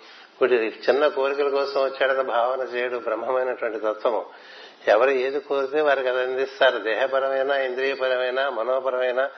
ఇప్పుడు 0.42 0.60
చిన్న 0.60 1.08
కోరికల 1.08 1.50
కోసం 1.50 1.84
వచ్చాడన్న 1.84 2.22
భావన 2.22 2.60
చేయడు 2.60 2.98
బ్రహ్మమైనటువంటి 2.98 3.80
తత్వము. 3.80 4.26
ఎవరు 4.88 5.10
ఏది 5.10 5.40
కోరితే 5.40 5.82
వారికి 5.82 6.08
అది 6.08 6.22
అందిస్తారు. 6.22 6.78
దేహపరమైన 6.78 7.52
ఇంద్రియపరమైన 7.52 8.50
మనోపరమైన 8.50 9.30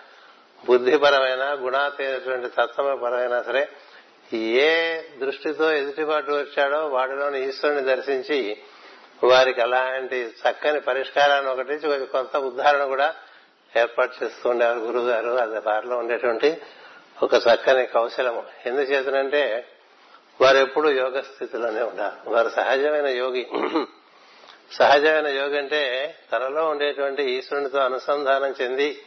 బుద్ధిపరమైన 0.66 1.58
గుణాతీనటువంటి 1.66 2.48
పరమైన 2.80 3.42
సరే 3.42 3.70
ఏ 4.34 5.02
దృష్టితో 5.22 5.72
ఎదుటిబాటు 5.72 6.32
వచ్చాడో 6.32 6.88
వాడిలోని 6.88 7.50
ఈశ్వరుని 7.50 7.82
దర్శించి 7.82 8.58
వారికి 9.24 9.62
అలాంటి 9.62 10.18
చక్కని 10.18 10.80
పరిష్కారాన్ని 10.80 11.52
ఒకటి 11.52 11.78
కొంత 12.06 12.38
ఉదాహరణ 12.38 12.84
కూడా 12.84 13.16
ఏర్పాటు 13.80 14.24
చేస్తూ 14.24 14.50
ఉండేవారు 14.50 14.80
గురువు 14.80 15.08
గారు 15.08 15.30
అది 15.30 15.56
వారిలో 15.56 15.98
ఉండేటువంటి 15.98 16.58
ఒక 17.24 17.34
చక్కని 17.34 17.86
కౌశలము. 17.86 18.44
ఎందుచేతనంటే 18.66 19.68
వారు 20.42 20.58
ఎప్పుడు 20.58 20.90
యోగ 20.90 21.20
స్థితిలోనే 21.20 21.82
ఉండాలి 21.82 22.30
వారు 22.30 22.50
సహజమైన 22.50 23.08
యోగి. 23.08 23.48
సహజమైన 24.72 25.28
యోగి 25.28 25.58
అంటే 25.58 26.16
తనలో 26.32 26.70
ఉండేటువంటి 26.70 27.24
ఈశ్వరునితో 27.24 27.80
అనుసంధానం 27.80 28.56
చెంది 28.62 29.02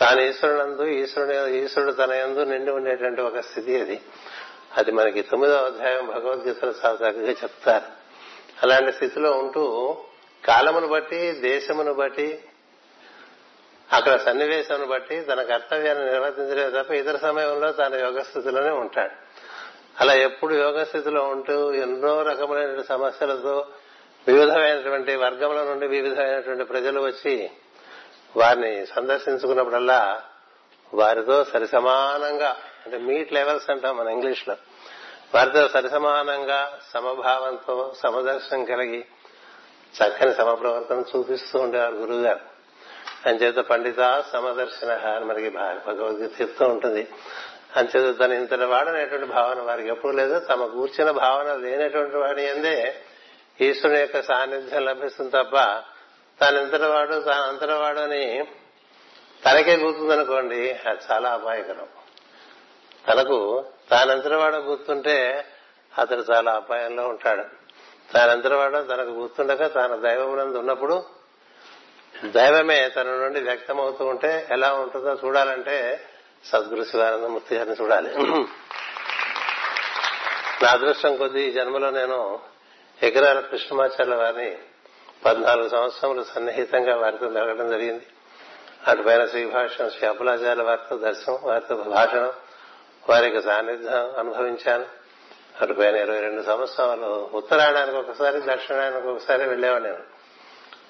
తాను 0.00 0.20
ఈశ్వరునందు 0.20 0.82
ఈశ్వరుని 0.82 1.64
ఈశ్వరుడు 1.64 1.92
తన 1.92 2.12
యందు 2.12 2.40
నిండి 2.40 2.70
ఉండేటువంటి 2.70 3.20
ఒక 3.20 3.40
స్థితి 3.40 3.80
అది. 3.80 4.00
అది 4.76 4.90
మనకి 4.90 5.22
తొమ్మిదవ 5.22 5.64
అధ్యాయం 5.64 6.06
భగవద్గీతలో 6.06 6.72
చాలా 6.84 6.94
చక్కగా 6.94 7.30
చెప్తారు. 7.30 7.84
అలాంటి 8.62 8.92
స్థితిలో 8.92 9.30
ఉంటూ 9.30 9.96
కాలమును 10.44 10.86
బట్టి 10.86 11.32
దేశమును 11.32 11.94
బట్టి 11.94 12.44
అక్కడ 13.92 14.16
సన్నివేశమును 14.16 14.86
బట్టి 14.86 15.20
తన 15.20 15.42
కర్తవ్యాన్ని 15.42 16.06
నిర్వర్తించలేదు 16.06 16.82
తప్ప 16.82 16.90
ఇతర 16.90 17.16
సమయంలో 17.16 17.72
తన 17.72 17.94
యోగ 17.94 18.20
స్థితిలోనే 18.20 18.70
ఉంటాడు. 18.70 19.25
అలా 20.00 20.14
ఎప్పుడు 20.14 20.54
యోగ 20.54 20.84
స్థితిలో 20.84 21.24
ఉంటూ 21.24 21.72
ఎన్నో 21.72 22.22
రకములైన 22.22 22.82
సమస్యలతో 22.82 23.66
వివిధమైనటువంటి 24.28 25.16
వర్గముల 25.16 25.64
నుండి 25.64 25.86
వివిధమైనటువంటి 25.86 26.64
ప్రజలు 26.64 27.00
వచ్చి 27.00 27.50
వారిని 28.36 28.86
సందర్శించుకున్నప్పుడల్లా 28.86 30.22
వారితో 30.94 31.44
సరిసమానంగా 31.44 32.56
అంటే 32.86 32.98
మీట్ 32.98 33.32
లెవెల్స్ 33.32 33.70
అంటాం 33.70 33.96
మన 33.96 34.08
ఇంగ్లీష్లో 34.08 34.56
వారితో 35.34 35.68
సరిసమానంగా 35.68 36.78
సమభావంతో 36.94 37.94
సమదర్శనం 38.02 38.64
కలిగి 38.64 39.04
చక్కని 39.94 40.34
సమప్రవర్తన 40.34 41.04
చూపిస్తూ 41.16 41.58
ఉండేవారు 41.58 41.94
గురువు 41.94 42.20
గారు 42.20 42.40
అంచేత 43.26 43.56
పండిత 43.56 44.24
సమదర్శన 44.32 44.92
అని 44.92 45.24
మనకి 45.24 45.48
భగవద్గీత 45.86 46.40
చెప్తూ 46.40 46.64
ఉంటుంది. 46.64 47.08
అంతేత 47.76 48.18
తన 48.18 48.32
ఇంతటి 48.32 48.64
వాడనేటువంటి 48.64 49.26
భావన 49.26 49.60
వారికి 49.60 49.88
ఎప్పుడు 49.88 50.12
లేదు. 50.12 50.38
తమ 50.38 50.66
కూర్చిన 50.66 51.10
భావన 51.10 51.54
లేనటువంటి 51.54 52.16
వాడి 52.16 52.48
అందే 52.48 52.94
ఈశ్వరుని 53.60 54.00
యొక్క 54.00 54.22
సాన్నిధ్యం 54.22 54.84
లభిస్తుంది 54.84 55.30
తప్ప 55.30 55.56
తాను 56.40 56.88
వాడు 56.88 57.20
తాను 57.20 57.42
అంతటివాడు 57.42 58.00
అని 58.00 58.46
తనకే 59.46 59.76
గుర్తుందనుకోండి 59.76 60.72
అది 60.72 60.98
చాలా 61.12 61.30
అపాయకరం. 61.30 61.88
తనకు 63.08 63.64
తానంతటివాడో 63.90 64.58
గుర్తుంటే 64.58 65.44
అతడు 65.98 66.24
చాలా 66.32 66.52
అపాయంలో 66.52 67.08
ఉంటాడు. 67.08 67.44
తానంతటివాడో 68.12 68.82
తనకు 68.82 69.08
గుర్తుండక 69.08 69.74
తాను 69.74 70.00
దైవమునందు 70.00 70.58
ఉన్నప్పుడు 70.58 71.04
దైవమే 72.24 72.88
తన 72.88 73.02
నుండి 73.02 73.40
వ్యక్తమవుతూ 73.40 74.04
ఉంటే 74.04 74.46
ఎలా 74.50 74.72
ఉంటుందో 74.72 75.12
చూడాలంటే 75.24 76.00
సద్గురు 76.52 76.84
శివానంద 76.84 77.24
మూర్తి 77.24 77.56
గారిని 77.56 77.76
చూడాలి. 77.80 78.10
నా 80.62 80.68
అదృష్టం 80.70 81.16
కొద్దీ 81.16 81.42
ఈ 81.48 81.52
జన్మలో 81.52 81.90
నేను 81.90 82.40
ఎకరాల 83.02 83.40
కృష్ణమాచార్య 83.40 84.14
వారిని 84.14 84.58
పద్నాలుగు 85.24 85.68
సంవత్సరములు 85.68 86.22
సన్నిహితంగా 86.34 86.96
వారితో 86.96 87.28
మెలగడం 87.28 87.68
జరిగింది. 87.70 88.06
అటుపైన 88.86 89.24
శ్రీభాషణం 89.26 89.90
శ్రీ 89.90 90.08
అప్పులాచార్య 90.08 90.62
వారితో 90.62 90.96
దర్శనం 90.96 91.38
వారితో 91.42 91.74
భాషణం 91.74 92.32
యొక్క 93.24 93.40
సాన్నిధ్యం 93.40 94.14
అనుభవించాను. 94.18 94.86
అటుపైన 95.62 95.96
ఇరవై 95.96 96.20
రెండు 96.20 96.42
సంవత్సరాలు 96.42 97.30
ఉత్తరాయణానికి 97.34 97.96
ఒకసారి 97.96 98.38
దక్షిణాయనకు 98.40 99.08
ఒకసారి 99.08 99.44
వెళ్ళేవాడు 99.48 99.82
నేను. 99.82 100.04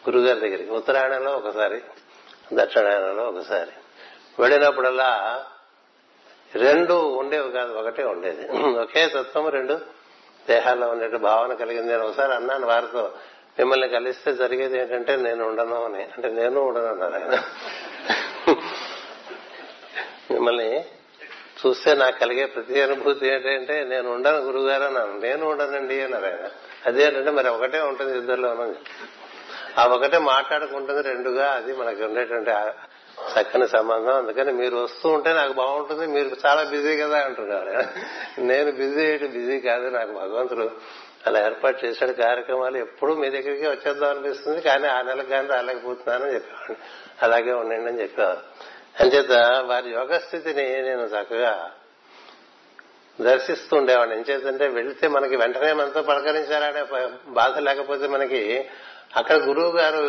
గురుగారి 0.06 0.40
దగ్గరికి 0.40 0.70
ఉత్తరాయణంలో 0.70 1.32
ఒకసారి 1.32 1.78
దక్షిణాయనంలో 2.54 3.24
ఒకసారి. 3.24 3.70
వెళ్ళినప్పుడల్లా 4.38 5.44
రెండు 6.54 6.94
ఉండేవి 6.94 7.50
కాదు 7.50 7.72
ఒకటే 7.72 8.04
ఉండేది. 8.04 8.48
ఒకే 8.78 9.08
తత్వం 9.08 9.48
రెండు 9.48 9.80
దేహాల్లో 10.48 10.88
ఉండేట్టు 10.88 11.16
భావన 11.16 11.54
కలిగింది. 11.54 11.92
నేను 11.92 12.06
ఒకసారి 12.06 12.34
అన్నాను 12.34 12.66
వారితో 12.66 13.12
మిమ్మల్ని 13.58 13.88
కలిస్తే 13.88 14.34
జరిగేది 14.34 14.78
ఏంటంటే 14.78 15.16
నేను 15.16 15.48
ఉండను 15.48 15.84
అని. 15.84 16.02
అంటే 16.04 16.28
నేను 16.28 16.60
ఉండను 16.60 16.86
అన్నారు 16.86 17.14
ఆయన. 17.14 17.42
మిమ్మల్ని 20.30 20.84
చూస్తే 21.66 21.94
నాకు 21.94 22.18
కలిగే 22.18 22.46
ప్రతి 22.46 22.82
అనుభూతి 22.82 23.28
ఏంటంటే 23.28 23.84
నేను 23.84 24.12
ఉండను 24.12 24.36
గురుగారు 24.36 24.84
అన్నాను. 24.84 25.18
నేను 25.18 25.50
ఉండనండి 25.50 26.00
అన్నారు 26.02 26.24
ఆయన. 26.24 26.48
అదేంటంటే 26.86 27.30
మరి 27.30 27.48
ఒకటే 27.48 27.80
ఉంటుంది 27.80 28.18
ఇద్దరులో 28.18 28.74
ఆ 29.78 29.86
ఒకటే 29.86 30.18
మాట్లాడుకుంటుంది 30.18 31.02
రెండుగా. 31.02 31.52
అది 31.52 31.76
మనకి 31.76 32.04
ఉండేటువంటి 32.04 32.50
చక్కని 33.22 33.68
సంబంధం. 33.68 34.16
అందుకని 34.16 34.52
మీరు 34.52 34.76
వస్తూ 34.76 35.08
ఉంటే 35.08 35.32
నాకు 35.32 35.52
బాగుంటుంది. 35.52 36.06
మీరు 36.06 36.36
చాలా 36.46 36.62
బిజీ 36.62 36.96
కదా 36.96 37.24
అంటున్నారు. 37.24 37.84
నేను 38.40 38.72
బిజీ 38.72 39.00
ఏంటి 39.00 39.26
బిజీ 39.26 39.60
కాదు. 39.60 39.88
నాకు 39.88 40.12
భగవంతుడు 40.12 40.70
అలా 41.26 41.44
ఏర్పాటు 41.44 41.86
చేశాడు. 41.86 42.12
కార్యక్రమాలు 42.12 42.76
ఎప్పుడు 42.76 43.12
మీ 43.12 43.30
దగ్గరికి 43.30 43.66
వచ్చేద్దాం 43.66 44.10
అనిపిస్తుంది. 44.10 44.60
కానీ 44.60 44.88
ఆ 44.88 45.02
నెలకు 45.02 45.28
కానీ 45.28 45.48
రాలేకపోతున్నానని 45.48 46.34
చెప్పేవాడిని 46.34 46.76
అలాగే 47.22 47.52
ఉండండి 47.52 47.90
అని 47.90 48.00
చెప్పేవారు. 48.00 48.40
అంచేత 49.00 49.62
వారి 49.66 49.90
యోగ 49.90 50.18
స్థితిని 50.18 50.82
నేను 50.82 51.02
చక్కగా 51.02 51.70
దర్శిస్తూ 53.20 53.76
ఉండేవాడిని. 53.76 54.16
ఎంచేతంటే 54.16 54.68
వెళితే 54.68 55.08
మనకి 55.08 55.36
వెంటనే 55.36 55.72
మనతో 55.72 56.02
పలకరించారనే 56.02 57.08
బాధ 57.28 57.58
లేకపోతే 57.58 58.06
మనకి 58.06 58.68
అక్కడ 59.16 59.36
గురువు 59.36 59.76
గారు 59.78 60.04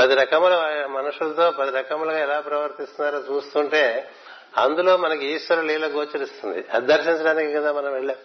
పది 0.00 0.14
రకముల 0.14 0.86
మనుషులతో 0.90 1.50
పది 1.50 1.70
రకములుగా 1.70 2.18
ఎలా 2.18 2.40
ప్రవర్తిస్తున్నారో 2.40 3.34
చూస్తుంటే 3.34 4.10
అందులో 4.56 4.96
మనకి 4.96 5.26
ఈశ్వర 5.26 5.60
లీల 5.60 5.86
గోచరిస్తుంది. 5.86 6.64
అది 6.72 6.86
దర్శించడానికి 6.86 7.52
కదా 7.52 7.72
మనం 7.72 7.92
వెళ్ళాం. 7.92 8.16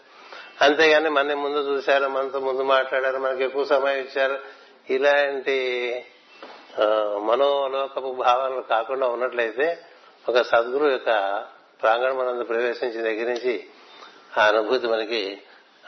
అంతేగాని 0.62 1.10
మన 1.10 1.34
ముందు 1.34 1.58
చూశారు 1.58 2.08
మనతో 2.08 2.40
ముందు 2.40 2.62
మాట్లాడారు 2.62 3.18
మనకి 3.18 3.44
ఎక్కువ 3.44 3.66
సమయం 3.66 3.98
ఇచ్చారు. 3.98 4.40
ఇలాంటి 4.90 5.60
మనోలోకపు 7.24 8.16
భావనలు 8.26 8.62
కాకుండా 8.62 9.08
ఉన్నట్లయితే 9.08 9.78
ఒక 10.30 10.42
సద్గురు 10.42 10.92
యొక్క 10.92 11.46
ప్రాంగణం 11.82 12.18
మనం 12.18 12.44
ప్రవేశించిన 12.44 13.04
దగ్గర 13.04 13.28
నుంచి 13.28 13.66
ఆ 14.38 14.48
అనుభూతి 14.48 14.88
మనకి 14.88 15.42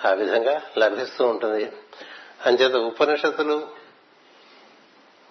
ఆ 0.06 0.12
విధంగా 0.12 0.62
లభిస్తూ 0.78 1.28
ఉంటుంది. 1.28 1.72
అంచేత 2.46 2.76
ఉపనిషత్తులు 2.76 3.77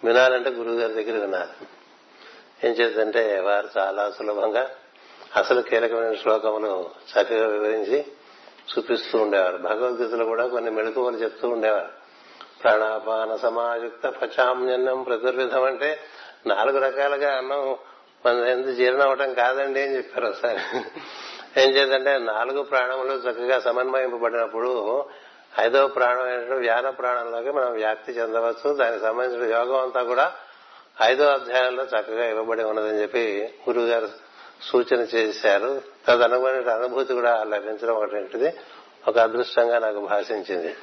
వినాలంటే 0.05 0.51
గురువు 0.51 0.75
గారి 0.75 0.93
దగ్గర 0.93 1.25
వినాలి. 1.25 1.67
ఏం 2.69 2.73
చేద్దంటే 2.73 3.41
వారు 3.41 3.69
చాలా 3.79 4.11
సులభంగా 4.11 4.71
అసలు 5.37 5.63
కీలకమైన 5.63 6.15
శ్లోకములు 6.15 6.91
చక్కగా 7.11 7.47
వివరించి 7.47 8.07
చూపిస్తూ 8.79 9.19
ఉండేవారు. 9.19 9.57
భగవద్గీతలో 9.57 10.25
కూడా 10.25 10.47
కొన్ని 10.47 10.71
మెళుకువలు 10.71 11.17
చెప్తూ 11.17 11.49
ఉండేవారు. 11.49 11.89
ప్రాణాపాన 12.63 13.37
సమాయుక్త 13.37 14.07
పచామ్యన్నం 14.07 15.03
ప్రతిర్విధం 15.03 15.65
అంటే 15.65 16.01
నాలుగు 16.47 16.79
రకాలుగా 16.79 17.37
అన్నం 17.37 17.77
మన 18.27 18.35
ఎంత 18.35 18.67
జీర్ణం 18.67 19.09
అవటం 19.09 19.35
కాదండి 19.35 19.83
అని 19.83 19.97
చెప్పారు 19.97 20.27
ఒకసారి. 20.27 20.61
ఏం 21.63 21.71
చేద్దంటే 21.71 22.19
నాలుగు 22.19 22.63
ప్రాణములు 22.63 23.13
చక్కగా 23.13 23.61
సమన్వయింపబడినప్పుడు 23.61 25.05
ఐదవ 25.61 25.87
ప్రాణం 25.87 26.21
అనేటువంటి 26.21 26.55
వ్యాన 26.55 26.91
ప్రాణంలోకి 26.91 27.51
మనం 27.51 27.73
వ్యాప్తి 27.73 28.13
చెందవచ్చు. 28.13 28.75
దానికి 28.75 29.03
సంబంధించిన 29.03 29.55
యోగం 29.55 29.83
అంతా 29.83 30.03
కూడా 30.03 30.33
ఐదో 31.03 31.25
అధ్యాయంలో 31.25 31.85
చక్కగా 31.85 32.25
ఇవ్వబడి 32.27 32.65
ఉన్నదని 32.65 33.03
చెప్పి 33.03 33.55
గురువు 33.69 33.87
గారు 33.87 34.09
సూచన 34.63 35.01
చేశారు. 35.01 35.83
తదనుగుణ 36.07 36.71
అనుభూతి 36.71 37.15
కూడా 37.15 37.45
లభించడం 37.45 37.95
ఒకటి 37.95 38.53
ఒక 39.09 39.19
అదృష్టంగా 39.19 39.79
నాకు 39.79 40.01
భాషించింది. 40.01 40.77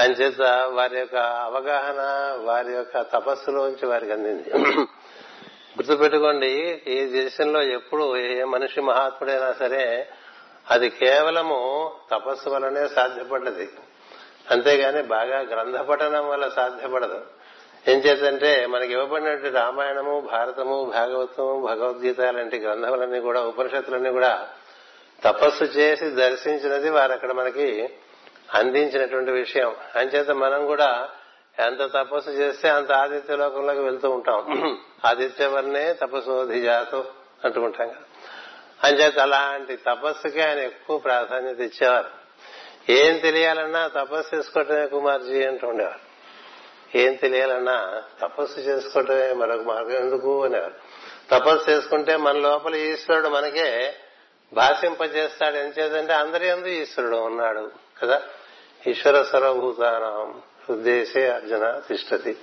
చేత 0.00 0.40
వారి 0.72 0.98
యొక్క 0.98 1.16
అవగాహన 1.16 2.00
వారి 2.42 2.72
యొక్క 2.72 3.00
తపస్సులోంచి 3.00 3.86
వారికి 3.86 4.12
అందింది. 4.12 4.50
గుర్తుపెట్టుకోండి 5.78 6.82
ఈ 6.86 7.04
దేశంలో 7.04 7.62
ఎప్పుడు 7.62 8.16
ఏ 8.16 8.44
మనిషి 8.44 8.80
మహాత్ముడైనా 8.80 9.52
సరే 9.52 10.08
అది 10.70 10.88
కేవలము 10.88 11.92
తపస్సు 12.10 12.48
వలనే 12.48 12.88
సాధ్యపడ్డది. 12.88 13.68
అంతేగాని 14.50 15.02
బాగా 15.02 15.40
గ్రంథ 15.40 15.76
పఠనం 15.76 16.28
వల్ల 16.28 16.48
సాధ్యపడదు. 16.48 17.20
ఏం 17.88 17.98
చేతంటే 17.98 18.66
మనకి 18.66 18.92
ఇవ్వబడినటువంటి 18.92 19.48
రామాయణము 19.48 20.20
భారతము 20.20 20.84
భాగవతము 20.84 21.66
భగవద్గీత 21.66 22.20
లాంటి 22.20 22.58
గ్రంథములన్నీ 22.58 23.20
కూడా 23.20 23.40
ఉపనిషత్తులన్నీ 23.40 24.10
కూడా 24.10 24.48
తపస్సు 25.24 25.64
చేసి 25.64 26.10
దర్శించినది 26.10 26.90
వారు 26.90 27.12
అక్కడ 27.12 27.32
మనకి 27.32 27.88
అందించినటువంటి 28.54 29.30
విషయం. 29.30 29.74
అంచేత 29.96 30.30
మనం 30.30 30.66
కూడా 30.66 31.08
ఎంత 31.58 31.78
తపస్సు 31.78 32.30
చేస్తే 32.30 32.68
అంత 32.68 32.92
ఆదిత్య 32.92 33.36
లోకంలోకి 33.36 33.80
వెళ్తూ 33.80 34.10
ఉంటాం. 34.10 34.76
ఆదిత్యవర్ణే 35.04 35.92
తపస్సోధిజాతో 35.92 37.04
అంటుకుంటాం 37.44 37.88
కదా. 37.88 37.96
అంచేత 38.84 39.18
అలాంటి 39.18 39.76
తపస్సుకి 39.76 40.42
ఆయన 40.42 40.58
ఎక్కువ 40.58 40.98
ప్రాధాన్యత 40.98 41.60
ఇచ్చేవారు. 41.60 42.15
ఏం 42.88 43.18
తెలియాలన్నా 43.18 43.88
తపస్సు 43.88 44.36
చేసుకోవటమే 44.36 44.86
కుమార్జీ 44.86 45.44
అంటూ 45.44 45.68
ఉండేవారు. 45.68 46.06
ఏం 46.98 47.14
తెలియాలన్నా 47.14 48.02
తపస్సు 48.22 48.60
చేసుకోవటమే 48.60 49.32
మరొక 49.32 49.60
మార్గం 49.60 49.96
ఎందుకు 49.96 50.44
అనేవారు. 50.44 50.74
తపస్సు 51.30 51.70
చేసుకుంటే 51.70 52.16
మన 52.16 52.38
లోపల 52.38 52.74
ఈశ్వరుడు 52.74 53.28
మనకే 53.28 53.94
భాషింపజేస్తాడు. 54.52 55.56
ఏం 55.56 55.72
చేద్దంటే 55.78 56.12
అందరి 56.12 56.48
ఎందు 56.48 56.66
ఈశ్వరుడు 56.66 57.16
ఉన్నాడు 57.16 57.70
కదా. 58.02 58.22
ఈశ్వర 58.86 59.22
సర్వభూతానం 59.22 60.42
ఉద్దేశే 60.70 61.28
అర్జున 61.28 61.82
తిష్టతి 61.88 62.36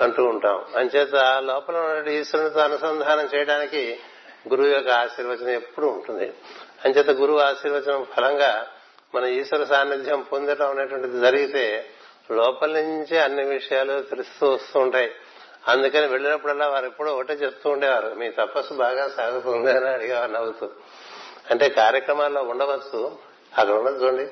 అంటూ 0.00 0.24
ఉంటాం. 0.24 0.64
అంచేత 0.76 1.14
లోపల 1.38 1.76
ఉన్న 1.76 2.08
ఈశ్వరునితో 2.08 2.60
అనుసంధానం 2.60 3.28
చేయడానికి 3.34 4.00
గురువు 4.48 4.66
యొక్క 4.66 4.90
ఆశీర్వచనం 4.90 5.48
ఎప్పుడు 5.48 5.86
ఉంటుంది. 5.86 6.32
అంచేత 6.84 7.10
గురువు 7.10 7.38
ఆశీర్వచనం 7.38 8.06
ఫలంగా 8.16 8.72
మన 9.14 9.24
ఈశ్వర 9.24 9.64
సాన్నిధ్యం 9.64 10.20
పొందడం 10.20 10.70
అనేటువంటిది 10.70 11.20
జరిగితే 11.20 11.90
లోపల 12.30 12.70
నుంచి 12.70 13.18
అన్ని 13.18 13.44
విషయాలు 13.44 14.02
తెలుస్తూ 14.02 14.50
వస్తూ 14.50 14.80
ఉంటాయి. 14.80 15.12
అందుకని 15.68 16.06
వెళ్ళినప్పుడల్లా 16.06 16.68
వారు 16.68 16.86
ఎప్పుడో 16.86 17.14
ఒకటే 17.14 17.34
చెప్తూ 17.34 17.70
ఉండేవారు 17.70 18.14
మీ 18.14 18.30
తపస్సు 18.30 18.74
బాగా 18.74 19.08
సాగుతుంది 19.08 19.70
అని 19.70 19.88
అడిగేవారు 19.88 20.30
నవ్వుతూ. 20.30 20.70
అంటే 21.50 21.68
కార్యక్రమాల్లో 21.68 22.42
ఉండవచ్చు 22.42 23.18
అక్కడ 23.58 23.74
ఉండదు 23.74 24.04
చూడండి. 24.04 24.28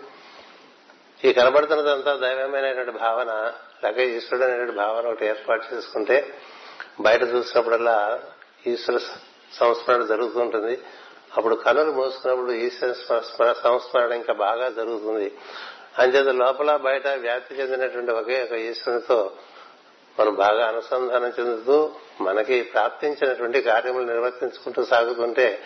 ఈ 1.29 1.33
కనబడుతున్నదంతా 1.33 2.17
దైవమైనటువంటి 2.17 2.91
భావన 2.91 3.53
లేక 3.85 3.99
ఈశ్వరుడు 3.99 4.45
అనేటువంటి 4.45 4.73
భావన 4.73 5.07
ఒకటి 5.07 5.27
ఏర్పాటు 5.27 5.75
చేసుకుంటే 5.75 6.35
బయట 7.01 7.23
చూసినప్పుడల్లా 7.23 8.23
ఈశ్వర 8.67 8.99
సంస్మరణ 9.53 10.03
జరుగుతుంటుంది 10.03 10.79
అప్పుడు 11.37 11.55
కనులు 11.55 11.93
మూసుకున్నప్పుడు 11.93 12.53
ఈశ్వర 12.53 13.53
సంస్మరణ 13.53 14.13
ఇంకా 14.13 14.33
బాగా 14.33 14.69
జరుగుతుంది. 14.69 15.35
అంచేత 15.99 16.29
లోపల 16.29 16.77
బయట 16.77 17.09
వ్యాప్తి 17.09 17.55
చెందినటువంటి 17.55 18.13
ఒకే 18.13 18.43
ఒక 18.43 18.53
ఈశ్వరునితో 18.53 19.31
మనం 20.21 20.35
బాగా 20.35 20.69
అనుసంధానం 20.69 21.33
చెందుతూ 21.41 21.91
మనకి 22.21 22.63
ప్రాప్తించినటువంటి 22.63 23.63
కార్యములు 23.63 24.05
నిర్వర్తించుకుంటూ 24.05 24.85
సాగుతుంటే 24.85 25.63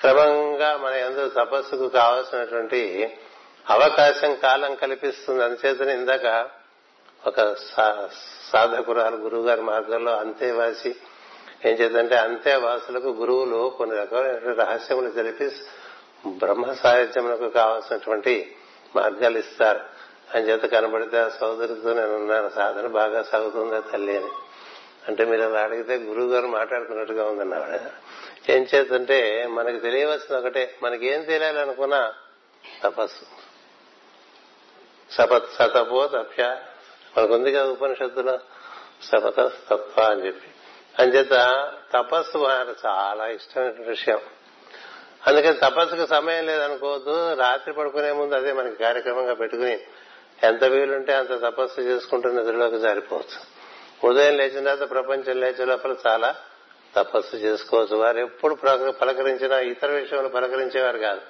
క్రమంగా 0.00 0.76
మన 0.76 0.92
ఎందు 0.92 1.28
తపస్సుకు 1.28 1.88
కావలసినటువంటి 1.88 2.80
అవకాశం 3.68 4.34
కాలం 4.34 4.74
కల్పిస్తుంది. 4.74 5.44
అందుచేతనే 5.44 5.92
ఇందాక 5.94 6.48
ఒక 7.26 7.54
సాధకురాలు 8.52 9.16
గురువు 9.16 9.46
గారి 9.46 9.60
మార్గంలో 9.60 10.16
అంతేవాసి 10.16 10.96
ఏం 11.64 11.74
చేద్దంటే 11.74 12.16
అంతేవాసులకు 12.16 13.08
గురువులు 13.08 13.74
కొన్ని 13.78 13.96
రకాలైన 13.96 14.54
రహస్యములు 14.54 15.10
తెలిపి 15.10 15.50
బ్రహ్మ 16.26 16.72
సాహిత్యములకు 16.72 17.48
కావాల్సినటువంటి 17.48 18.56
మార్గాలు 18.96 19.38
ఇస్తారు. 19.38 19.80
అని 20.34 20.48
చేత 20.48 20.62
కనబడితే 20.62 21.18
ఆ 21.18 21.28
సోదరితో 21.28 21.94
నేను 21.94 22.16
ఉన్నాను 22.16 22.48
సాధన 22.48 22.86
బాగా 22.86 23.22
సాగుతుందా 23.22 23.80
తల్లి 23.80 24.16
అని. 24.16 24.28
అంటే 25.08 25.24
మీరు 25.24 25.42
అలా 25.42 25.60
అడిగితే 25.60 25.96
గురువు 25.96 26.30
గారు 26.30 26.46
మాట్లాడుతున్నట్టుగా 26.46 27.24
ఉందన్నాడు. 27.24 27.90
ఏం 28.52 28.66
చేస్తుంటే 28.74 29.46
మనకి 29.46 29.78
తెలియవలసిన 29.78 30.36
ఒకటే 30.36 30.74
మనకి 30.82 31.06
ఏం 31.06 31.22
తెలియాలనుకున్నా 31.22 32.14
తపస్సు. 32.82 33.24
సపత్ 35.14 35.50
సతపో 35.58 36.06
తప్య 36.06 36.56
మనకుంది 37.18 37.52
కదా 37.52 37.64
ఉపనిషత్తులో 37.64 38.38
సపత 39.02 39.52
తప్ప 39.70 40.00
అని 40.00 40.26
చెప్పి. 40.26 40.51
అంచేత 40.98 41.34
తపస్సు 41.92 42.38
వారు 42.38 42.74
చాలా 42.86 43.26
ఇష్టమైన 43.28 43.88
విషయం. 43.88 44.20
అందుకని 45.26 45.52
తపస్సుకు 45.52 46.06
సమయం 46.06 46.46
లేదనుకోవద్దు 46.46 47.34
రాత్రి 47.34 47.72
పడుకునే 47.74 48.12
ముందు 48.12 48.34
అదే 48.34 48.52
మనకి 48.52 48.76
కార్యక్రమంగా 48.76 49.34
పెట్టుకుని 49.34 49.80
ఎంత 50.42 50.64
వీలుంటే 50.64 51.12
అంత 51.14 51.32
తపస్సు 51.42 51.80
చేసుకుంటూ 51.80 52.28
నిద్రలోకి 52.30 52.78
జారిపోవచ్చు. 52.78 53.38
ఉదయం 54.08 54.36
లేచిన 54.36 54.64
తర్వాత 54.64 54.90
ప్రపంచం 54.90 55.40
లేచే 55.40 55.64
లోపల 55.64 55.94
చాలా 56.06 56.34
తపస్సు 56.96 57.36
చేసుకోవచ్చు. 57.36 57.96
వారు 57.96 58.18
ఎప్పుడు 58.18 58.54
పలకరించినా 58.90 59.58
ఇతర 59.58 59.90
విషయంలో 59.90 60.28
పలకరించేవారు 60.28 60.98
కాదు. 60.98 61.20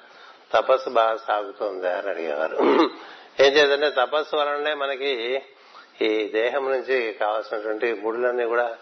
తపస్సు 0.54 0.90
బాగా 0.90 1.16
సాగుతోంది 1.16 1.88
అని 1.88 2.08
అడిగేవారు. 2.08 2.56
ఏం 3.40 3.52
చేద్దంటే 3.52 3.90
తపస్సు 3.90 4.36
వలనే 4.36 4.74
మనకి 4.74 5.42
ఈ 6.02 6.28
దేహం 6.28 6.64
నుంచి 6.72 7.12
కావాల్సినటువంటి 7.20 7.92
గుడులన్నీ 8.04 8.44
కూడా 8.44 8.76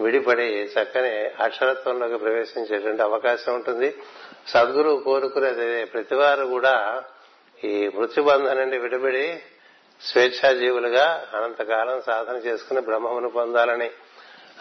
విడిపడి 0.00 0.44
చక్కని 0.44 1.42
అక్షరత్వంలోకి 1.42 2.18
ప్రవేశించేటువంటి 2.18 3.02
అవకాశం 3.02 3.54
ఉంటుంది. 3.54 3.98
సద్గురువు 4.48 5.00
కోరుకునేది 5.00 5.84
ప్రతివారు 5.84 6.46
కూడా 6.46 7.04
ఈ 7.64 7.90
మృత్యుబంధం 7.98 8.56
నుండి 8.56 8.78
విడిపడి 8.78 9.42
స్వేచ్ఛాజీవులుగా 10.02 11.26
అనంతకాలం 11.34 12.02
సాధన 12.02 12.36
చేసుకుని 12.36 12.80
బ్రహ్మమును 12.80 13.28
పొందాలని. 13.28 13.90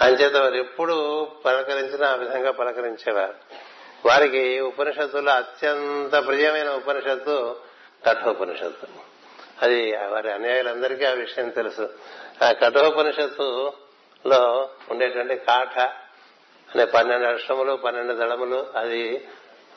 అంచేత 0.02 0.36
వారు 0.36 0.56
ఎప్పుడు 0.56 1.28
పలకరించినా 1.46 2.08
ఆ 2.08 2.16
విధంగా 2.16 2.52
పలకరించేవారు. 2.52 3.34
వారికి 4.06 4.60
ఉపనిషత్తులో 4.60 5.32
అత్యంత 5.32 6.28
ప్రియమైన 6.28 6.70
ఉపనిషత్తు 6.70 7.56
కఠోపనిషత్తు. 8.06 8.88
అది 9.62 9.96
వారి 9.96 10.32
అన్యాయులందరికీ 10.32 11.06
ఆ 11.06 11.12
విషయం 11.12 11.50
తెలుసు. 11.50 11.90
ఆ 12.44 12.52
లో 14.28 14.70
ఉండేటువంటి 14.92 15.36
కాఠ 15.36 15.80
అనే 16.70 16.86
పన్నెండు 16.86 17.26
అర్షములు 17.26 17.76
పన్నెండు 17.76 18.14
దళములు 18.14 18.68
అది 18.76 19.28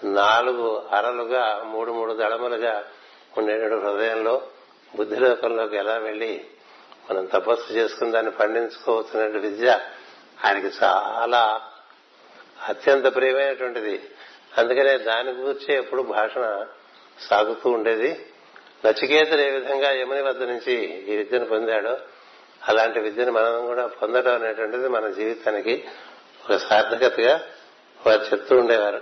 నాలుగు 0.05 0.89
అరలుగా 0.93 1.63
మూడు 1.65 1.93
మూడు 1.93 2.13
దళములుగా 2.13 2.85
ఉండేటువంటి 3.39 3.87
హృదయంలో 3.87 4.43
బుద్ధిలోకంలోకి 4.97 5.77
ఎలా 5.77 5.97
వెళ్ళి 5.97 6.45
మనం 7.11 7.27
తపస్సు 7.27 7.73
చేసుకుని 7.73 8.11
దాన్ని 8.11 8.33
పండించుకోవచ్చున్న 8.33 9.39
విద్య 9.39 9.81
ఆయనకి 10.45 10.67
చాలా 10.67 11.63
అత్యంత 12.69 13.15
ప్రియమైనటువంటిది. 13.15 14.11
అందుకనే 14.59 14.99
దాని 14.99 15.33
గురించి 15.33 15.75
ఎప్పుడు 15.75 16.03
భాషణ 16.03 16.67
సాగుతూ 17.21 17.71
ఉండేది. 17.71 18.27
నచికేతుడు 18.85 19.41
ఏ 19.41 19.51
విధంగా 19.51 19.91
యముని 19.91 20.23
వద్ద 20.23 20.43
నుంచి 20.43 20.73
ఈ 20.85 21.17
విద్యను 21.17 21.45
పొందాడో 21.45 21.99
అలాంటి 22.69 23.01
విద్యను 23.01 23.33
మనం 23.33 23.67
కూడా 23.67 23.87
పొందడం 23.87 24.35
అనేటువంటిది 24.35 24.89
మన 24.89 25.11
జీవితానికి 25.11 25.89
ఒక 26.45 26.57
సార్థకతగా 26.57 27.41
వారు 28.07 28.21
చెప్తూ 28.21 28.57
ఉండేవారు. 28.57 29.01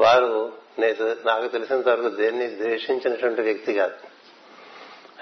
వారు 0.00 0.52
నేను 0.78 1.16
నాకు 1.26 1.48
తెలిసినంత 1.48 1.88
వరకు 1.88 2.08
దేన్ని 2.08 2.56
ద్వేషించినటువంటి 2.56 3.42
వ్యక్తి 3.42 3.74
కాదు. 3.74 3.94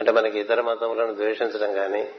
అంటే 0.01 0.13
మనకి 0.13 0.39
ఇతర 0.39 0.61
మతములను 0.61 1.15
ద్వేషించడం 1.15 1.75
కానీ 1.75 2.11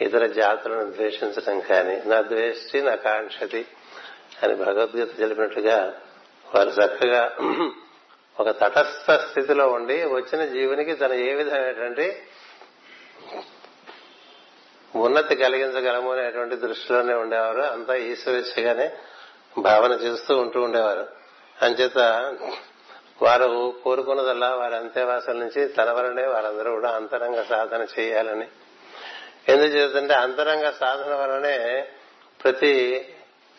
ఇతర 0.00 0.26
జాతులను 0.26 0.92
ద్వేషించడం 0.92 1.60
కానీ 1.60 2.02
నా 2.06 2.22
ద్వేష్టి 2.22 2.82
నా 2.82 2.94
కాంక్షతి 2.94 3.66
అని 4.42 4.54
భగవద్గీత 4.54 5.18
తెలిపినట్లుగా 5.18 6.00
వారు 6.54 6.68
చక్కగా 6.68 7.36
ఒక 8.40 8.50
తటస్థ 8.50 9.10
స్థితిలో 9.10 9.68
ఉండి 9.68 10.04
వచ్చిన 10.04 10.44
జీవునికి 10.44 10.92
తన 10.92 11.12
ఏ 11.12 11.34
విధమైనటువంటి 11.34 12.22
ఉన్నతి 14.96 15.36
కలిగించగలము 15.36 16.12
అనేటువంటి 16.12 16.56
దృష్టిలోనే 16.56 17.14
ఉండేవారు. 17.14 17.60
అంతా 17.60 17.94
ఈశ్వరేచ్ఛగానే 17.94 18.92
భావన 19.58 19.92
చేస్తూ 19.92 20.38
ఉంటూ 20.38 20.60
ఉండేవారు. 20.60 21.06
అంచేత 21.62 21.98
వారు 23.22 23.74
కోరుకున్నదల్లా 23.84 24.54
వారి 24.54 24.76
అంత్యవాసం 24.76 25.40
నుంచి 25.40 25.68
తన 25.68 25.90
వారందరూ 26.28 26.70
కూడా 26.70 26.90
అంతరంగ 26.90 27.42
సాధన 27.42 27.86
చేయాలని. 27.98 28.48
ఎందుకు 29.48 29.68
చేస్తుంటే 29.68 30.14
అంతరంగ 30.14 30.70
సాధన 30.70 31.14
వలనే 31.14 31.88
ప్రతి 32.42 33.06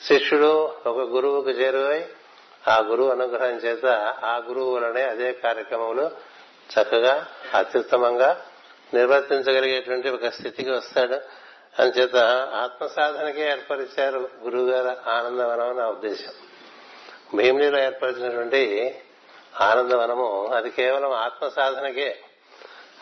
శిష్యుడు 0.01 0.71
ఒక 0.85 0.99
గురువుకు 0.99 1.49
చేరువై 1.49 2.05
ఆ 2.67 2.79
గురువు 2.79 3.09
అనుగ్రహం 3.09 3.55
చేత 3.55 3.85
ఆ 4.23 4.37
గురువు 4.37 4.75
వలనే 4.75 5.03
అదే 5.03 5.33
కార్యక్రమంలో 5.33 6.11
చక్కగా 6.73 7.27
అత్యుత్తమంగా 7.53 8.45
నిర్వర్తించగలిగేటువంటి 8.93 10.09
ఒక 10.09 10.27
స్థితికి 10.27 10.69
వస్తాడు. 10.71 11.15
అంచేత 11.81 12.15
ఆత్మ 12.55 12.87
సాధనకే 12.87 13.51
ఏర్పరిచారు 13.51 14.29
గురువు 14.43 14.69
గారు 14.69 15.09
ఆనందవనం 15.09 15.77
నా 15.77 15.87
ఉద్దేశం. 15.87 16.31
భీమిలిలో 17.37 17.79
ఏర్పరిచినటువంటి 17.79 18.95
ఆనందవనము 19.61 20.47
అది 20.47 20.69
కేవలం 20.69 21.11
ఆత్మ 21.11 21.47
సాధనకే 21.47 22.19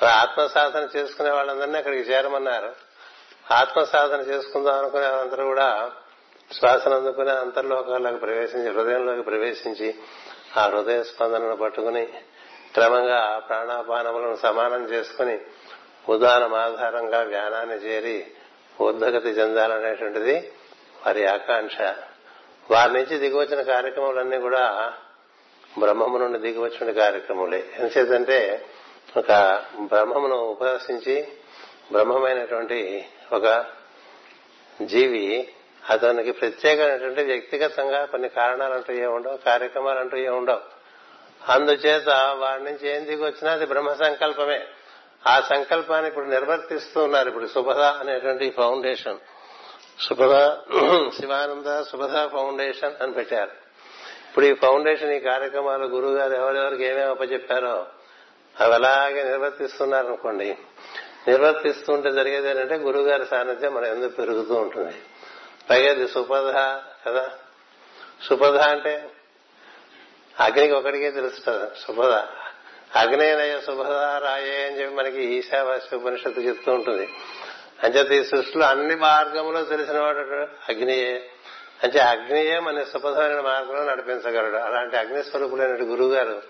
ఆత్మ 0.05 0.47
సాధన 0.47 0.87
చేసుకునే 0.95 1.29
వాళ్ళందరినీ 1.31 1.77
అక్కడికి 1.77 2.11
చేరమన్నారు. 2.11 2.71
ఆత్మ 3.53 3.83
సాధన 3.83 4.19
చేసుకుందాం 4.21 4.79
అనుకునే 4.79 5.07
వాళ్ళందరూ 5.07 5.43
కూడా 5.43 5.91
శ్వాసను 6.51 6.95
అందుకుని 6.95 7.31
అంతర్లోకాల్లోకి 7.31 8.17
ప్రవేశించి 8.17 8.73
హృదయంలోకి 8.73 9.21
ప్రవేశించి 9.21 9.95
ఆ 10.57 10.65
హృదయ 10.65 11.03
స్పందనను 11.03 11.55
పట్టుకుని 11.55 12.05
క్రమంగా 12.73 13.41
ప్రాణాపానములను 13.47 14.35
సమానం 14.35 14.85
చేసుకుని 14.85 15.39
ఉదానం 16.09 16.53
ఆధారంగా 16.53 17.23
జ్ఞానాన్ని 17.23 17.75
చేరి 17.75 18.27
ఉద్ధగతి 18.81 19.29
చెందాలనేటువంటిది 19.29 20.51
వారి 21.05 21.27
ఆకాంక్ష. 21.27 21.81
వారి 22.71 22.93
నుంచి 22.93 23.17
దిగివచ్చిన 23.17 23.61
కార్యక్రమాలన్నీ 23.61 24.37
కూడా 24.37 24.93
బ్రహ్మము 25.79 26.17
నుండి 26.17 26.39
దిగివచ్చిన 26.39 26.91
కార్యక్రమాలే. 26.91 27.65
ఎంచేతంటే 27.79 28.65
ఒక 29.17 29.31
బ్రహ్మమును 29.79 30.35
ఉపాసించి 30.35 31.27
బ్రహ్మమైనటువంటి 31.91 33.05
ఒక 33.33 33.65
జీవి 34.81 35.53
అతనికి 35.89 36.31
ప్రత్యేకమైనటువంటి 36.31 37.23
వ్యక్తిగతంగా 37.23 38.05
కొన్ని 38.05 38.29
కారణాలంటూ 38.29 38.93
ఏ 38.93 39.05
ఉండవు 39.05 39.37
కార్యక్రమాలంటూ 39.37 40.17
ఏ 40.17 40.27
ఉండవు. 40.27 40.77
అందుచేత 41.51 42.09
వాడి 42.09 42.63
నుంచి 42.63 42.89
ఏం 42.89 43.05
దిగి 43.05 43.23
వచ్చినా 43.23 43.51
అది 43.51 43.65
బ్రహ్మ 43.65 43.93
సంకల్పమే. 43.93 44.67
ఆ 45.27 45.41
సంకల్పాన్ని 45.41 46.07
ఇప్పుడు 46.07 46.25
నిర్వర్తిస్తూ 46.25 47.03
ఉన్నారు 47.03 47.27
ఇప్పుడు 47.27 47.47
శుభద 47.47 47.81
అనేటువంటి 47.81 48.49
ఫౌండేషన్. 48.49 49.17
శుభద 50.09 50.49
శివానంద 51.19 51.83
శుభద 51.83 52.27
ఫౌండేషన్ 52.27 53.03
అని 53.03 53.13
పెట్టారు. 53.13 53.51
ఇప్పుడు 54.29 54.45
ఈ 54.45 54.53
ఫౌండేషన్ 54.53 55.11
ఈ 55.11 55.19
కార్యక్రమాలు 55.19 55.85
గురువు 55.85 56.13
గారు 56.13 56.33
ఎవరెవరికి 56.33 56.85
ఏమేమి 56.85 57.09
అప్పచెప్పారో 57.09 57.85
అవి 58.59 58.73
అలాగే 58.73 59.23
నిర్వర్తిస్తున్నారనుకోండి. 59.23 60.57
నిర్వర్తిస్తుంటే 61.27 62.11
జరిగేది 62.11 62.49
ఏంటంటే 62.49 62.75
గురువు 62.75 63.03
గారి 63.03 63.25
సాన్నిధ్యం 63.25 63.73
మన 63.73 63.85
ఎందుకు 63.85 64.15
పెరుగుతూ 64.15 64.53
ఉంటుంది. 64.53 64.95
పైగా 65.69 65.91
ఇది 65.91 66.07
సుపథ 66.07 66.55
కదా. 67.07 67.31
సుపథ 68.29 68.55
అంటే 68.55 69.11
అగ్నికి 70.39 70.73
ఒకటికే 70.73 71.11
తెలుసు 71.11 71.41
కదా 71.41 71.69
సుపథ 71.87 72.27
అగ్నేనయ 72.95 73.59
శుభదారాయే 73.61 74.65
అని 74.65 74.79
చెప్పి 74.79 74.95
మనకి 74.95 75.23
ఈశావాస్య 75.23 75.97
ఉపనిషత్తు 75.97 76.39
చెప్తూ 76.39 76.73
ఉంటుంది. 76.73 77.09
అంచేత 77.83 78.11
ఈ 78.11 78.29
సృష్టిలో 78.29 78.65
అన్ని 78.65 78.95
మార్గంలో 78.95 79.63
తెలిసిన 79.63 79.99
వాడు 79.99 80.19
అగ్నియే. 80.71 81.29
అంటే 81.83 81.99
అగ్నియే 81.99 82.59
మన 82.59 82.83
సుపథమైన 82.83 83.39
మార్గంలో 83.39 83.83
నడిపించగలడు. 83.83 84.57
అలాంటి 84.57 84.97
అగ్ని 84.97 85.23
స్వరూపులైన 85.23 85.71
గురువు 85.71 86.13
గారు 86.13 86.41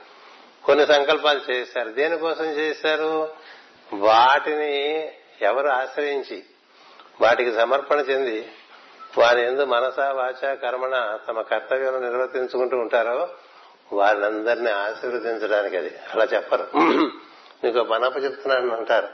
కొన్ని 0.66 0.88
సంకల్పాలు 0.88 1.52
చేశారు. 1.52 1.90
దేనికోసం 1.90 2.46
చేశారు? 2.46 3.34
వాటిని 3.94 5.12
ఎవరు 5.42 5.68
ఆశ్రయించి 5.68 6.44
వాటికి 7.22 7.54
సమర్పణ 7.54 8.00
చెంది 8.00 8.52
వారి 9.18 9.46
ఎందు 9.46 9.66
మనస 9.66 10.00
వాచ 10.00 10.56
కర్మణ 10.56 11.18
తమ 11.28 11.42
కర్తవ్యం 11.42 12.02
నిర్వర్తించుకుంటూ 12.02 12.78
ఉంటారో 12.78 13.30
వాళ్ళందరినీ 13.94 14.72
ఆశీర్వదించడానికి 14.72 15.78
అది. 15.78 15.96
అలా 16.14 16.24
చెప్పరు. 16.24 16.68
నీకు 17.64 17.84
పనప్ప 17.84 18.18
చెప్తున్నాను 18.18 18.78
అంటారు. 18.78 19.08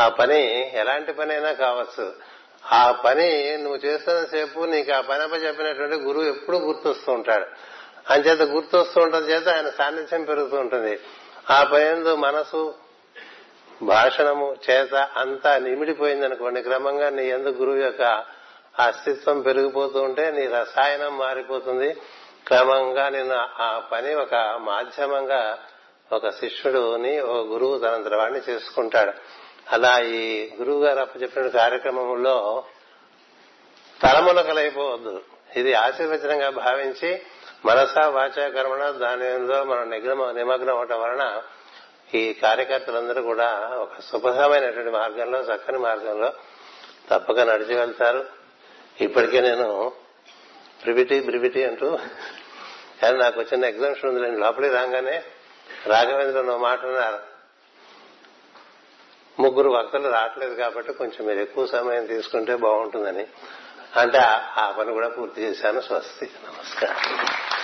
ఆ 0.00 0.08
పని 0.08 0.70
ఎలాంటి 0.76 1.12
పని 1.12 1.32
అయినా 1.32 1.52
కావచ్చు. 1.52 2.12
ఆ 2.72 2.92
పని 2.92 3.56
నువ్వు 3.56 3.76
చేస్తున్న 3.76 4.24
సేపు 4.24 4.60
నీకు 4.60 4.92
ఆ 4.92 5.00
పనప్ప 5.00 5.34
చెప్పినటువంటి 5.34 5.96
గురువు 5.96 6.24
ఎప్పుడూ 6.24 6.58
గుర్తొస్తూ 6.58 7.12
ఉంటాడు. 7.12 7.46
అంచేత 8.12 8.42
గుర్తొస్తూ 8.42 9.00
ఉంటుంది 9.00 9.32
చేత 9.32 9.48
ఆయన 9.48 9.68
సాన్నిధ్యం 9.68 10.24
పెరుగుతూ 10.24 10.56
ఉంటుంది. 10.56 11.00
ఆ 11.50 11.64
పని 11.64 12.16
మనసు 12.16 12.74
భాషణము 13.82 14.56
చేత 14.70 14.94
అంతా 14.94 15.58
నిమిడిపోయిందనుకోండి 15.58 16.62
క్రమంగా 16.62 17.10
నీ 17.10 17.26
ఎందుకు 17.26 17.58
గురువు 17.58 17.76
యొక్క 17.76 18.02
అస్తిత్వం 18.78 19.40
పెరిగిపోతూ 19.40 20.02
ఉంటే 20.02 20.30
నీ 20.30 20.46
రసాయనం 20.46 21.18
మారిపోతుంది. 21.18 21.96
క్రమంగా 22.46 23.08
నేను 23.08 23.34
ఆ 23.62 23.82
పని 23.92 24.14
ఒక 24.14 24.34
మాధ్యమంగా 24.58 25.58
ఒక 26.12 26.28
శిష్యుడుని 26.28 27.20
ఒక 27.20 27.46
గురువు 27.46 27.78
తనంతర 27.78 28.16
వాడిని 28.16 28.40
చేసుకుంటాడు. 28.48 29.12
అలా 29.72 29.98
ఈ 29.98 30.50
గురువు 30.58 30.84
గారు 30.84 30.98
అప్పచెప్పిన 30.98 31.48
కార్యక్రమంలో 31.48 32.64
తలమునకలైపోవద్దు. 34.02 35.20
ఇది 35.56 35.74
ఆశీర్వచనంగా 35.74 36.50
భావించి 36.50 37.22
మనస 37.64 37.98
వాచ 37.98 38.50
కర్మణ 38.50 38.90
దానిలో 38.90 39.64
మనం 39.64 39.90
నిగ్రమ 39.90 40.30
నిమగ్నం 40.30 40.76
అవటం 40.76 41.00
వలన 41.00 41.42
ఈ 42.14 42.32
కార్యకర్తలందరూ 42.32 43.22
కూడా 43.22 43.70
ఒక 43.76 44.00
సుఖమైనటువంటి 44.00 44.90
మార్గంలో 44.90 45.40
చక్కని 45.40 45.78
మార్గంలో 45.78 46.32
తప్పక 47.10 47.40
నడిచి 47.40 47.74
వెళ్తారు. 47.74 48.26
ఇప్పటికే 49.00 49.40
నేను 49.40 49.92
బ్రివిటీ 50.86 51.20
బ్రివిటీ 51.20 51.64
అంటూ. 51.64 51.98
కానీ 53.02 53.18
నాకు 53.18 53.40
వచ్చిన 53.40 53.64
ఎగ్జామ్షన్ 53.64 54.10
ఉంది 54.10 54.40
లోపలికి 54.40 54.74
రాగానే 54.74 55.22
రాఘవేంద్ర 55.86 56.40
నువ్వు 56.40 56.58
మాట 56.58 56.84
అన్నారు. 56.84 57.18
ముగ్గురు 59.42 59.68
భక్తులు 59.68 60.08
రావట్లేదు 60.08 60.54
కాబట్టి 60.54 60.92
కొంచెం 60.92 61.26
మీరు 61.26 61.38
ఎక్కువ 61.38 61.66
సమయం 61.66 62.06
తీసుకుంటే 62.06 62.56
బాగుంటుందని. 62.56 63.26
అంటే 63.96 64.18
ఆ 64.58 64.74
పని 64.78 64.92
కూడా 64.92 65.08
పూర్తి 65.08 65.42
చేశాను. 65.42 65.80
స్వస్తి. 65.80 66.30
నమస్కారం. 66.46 67.55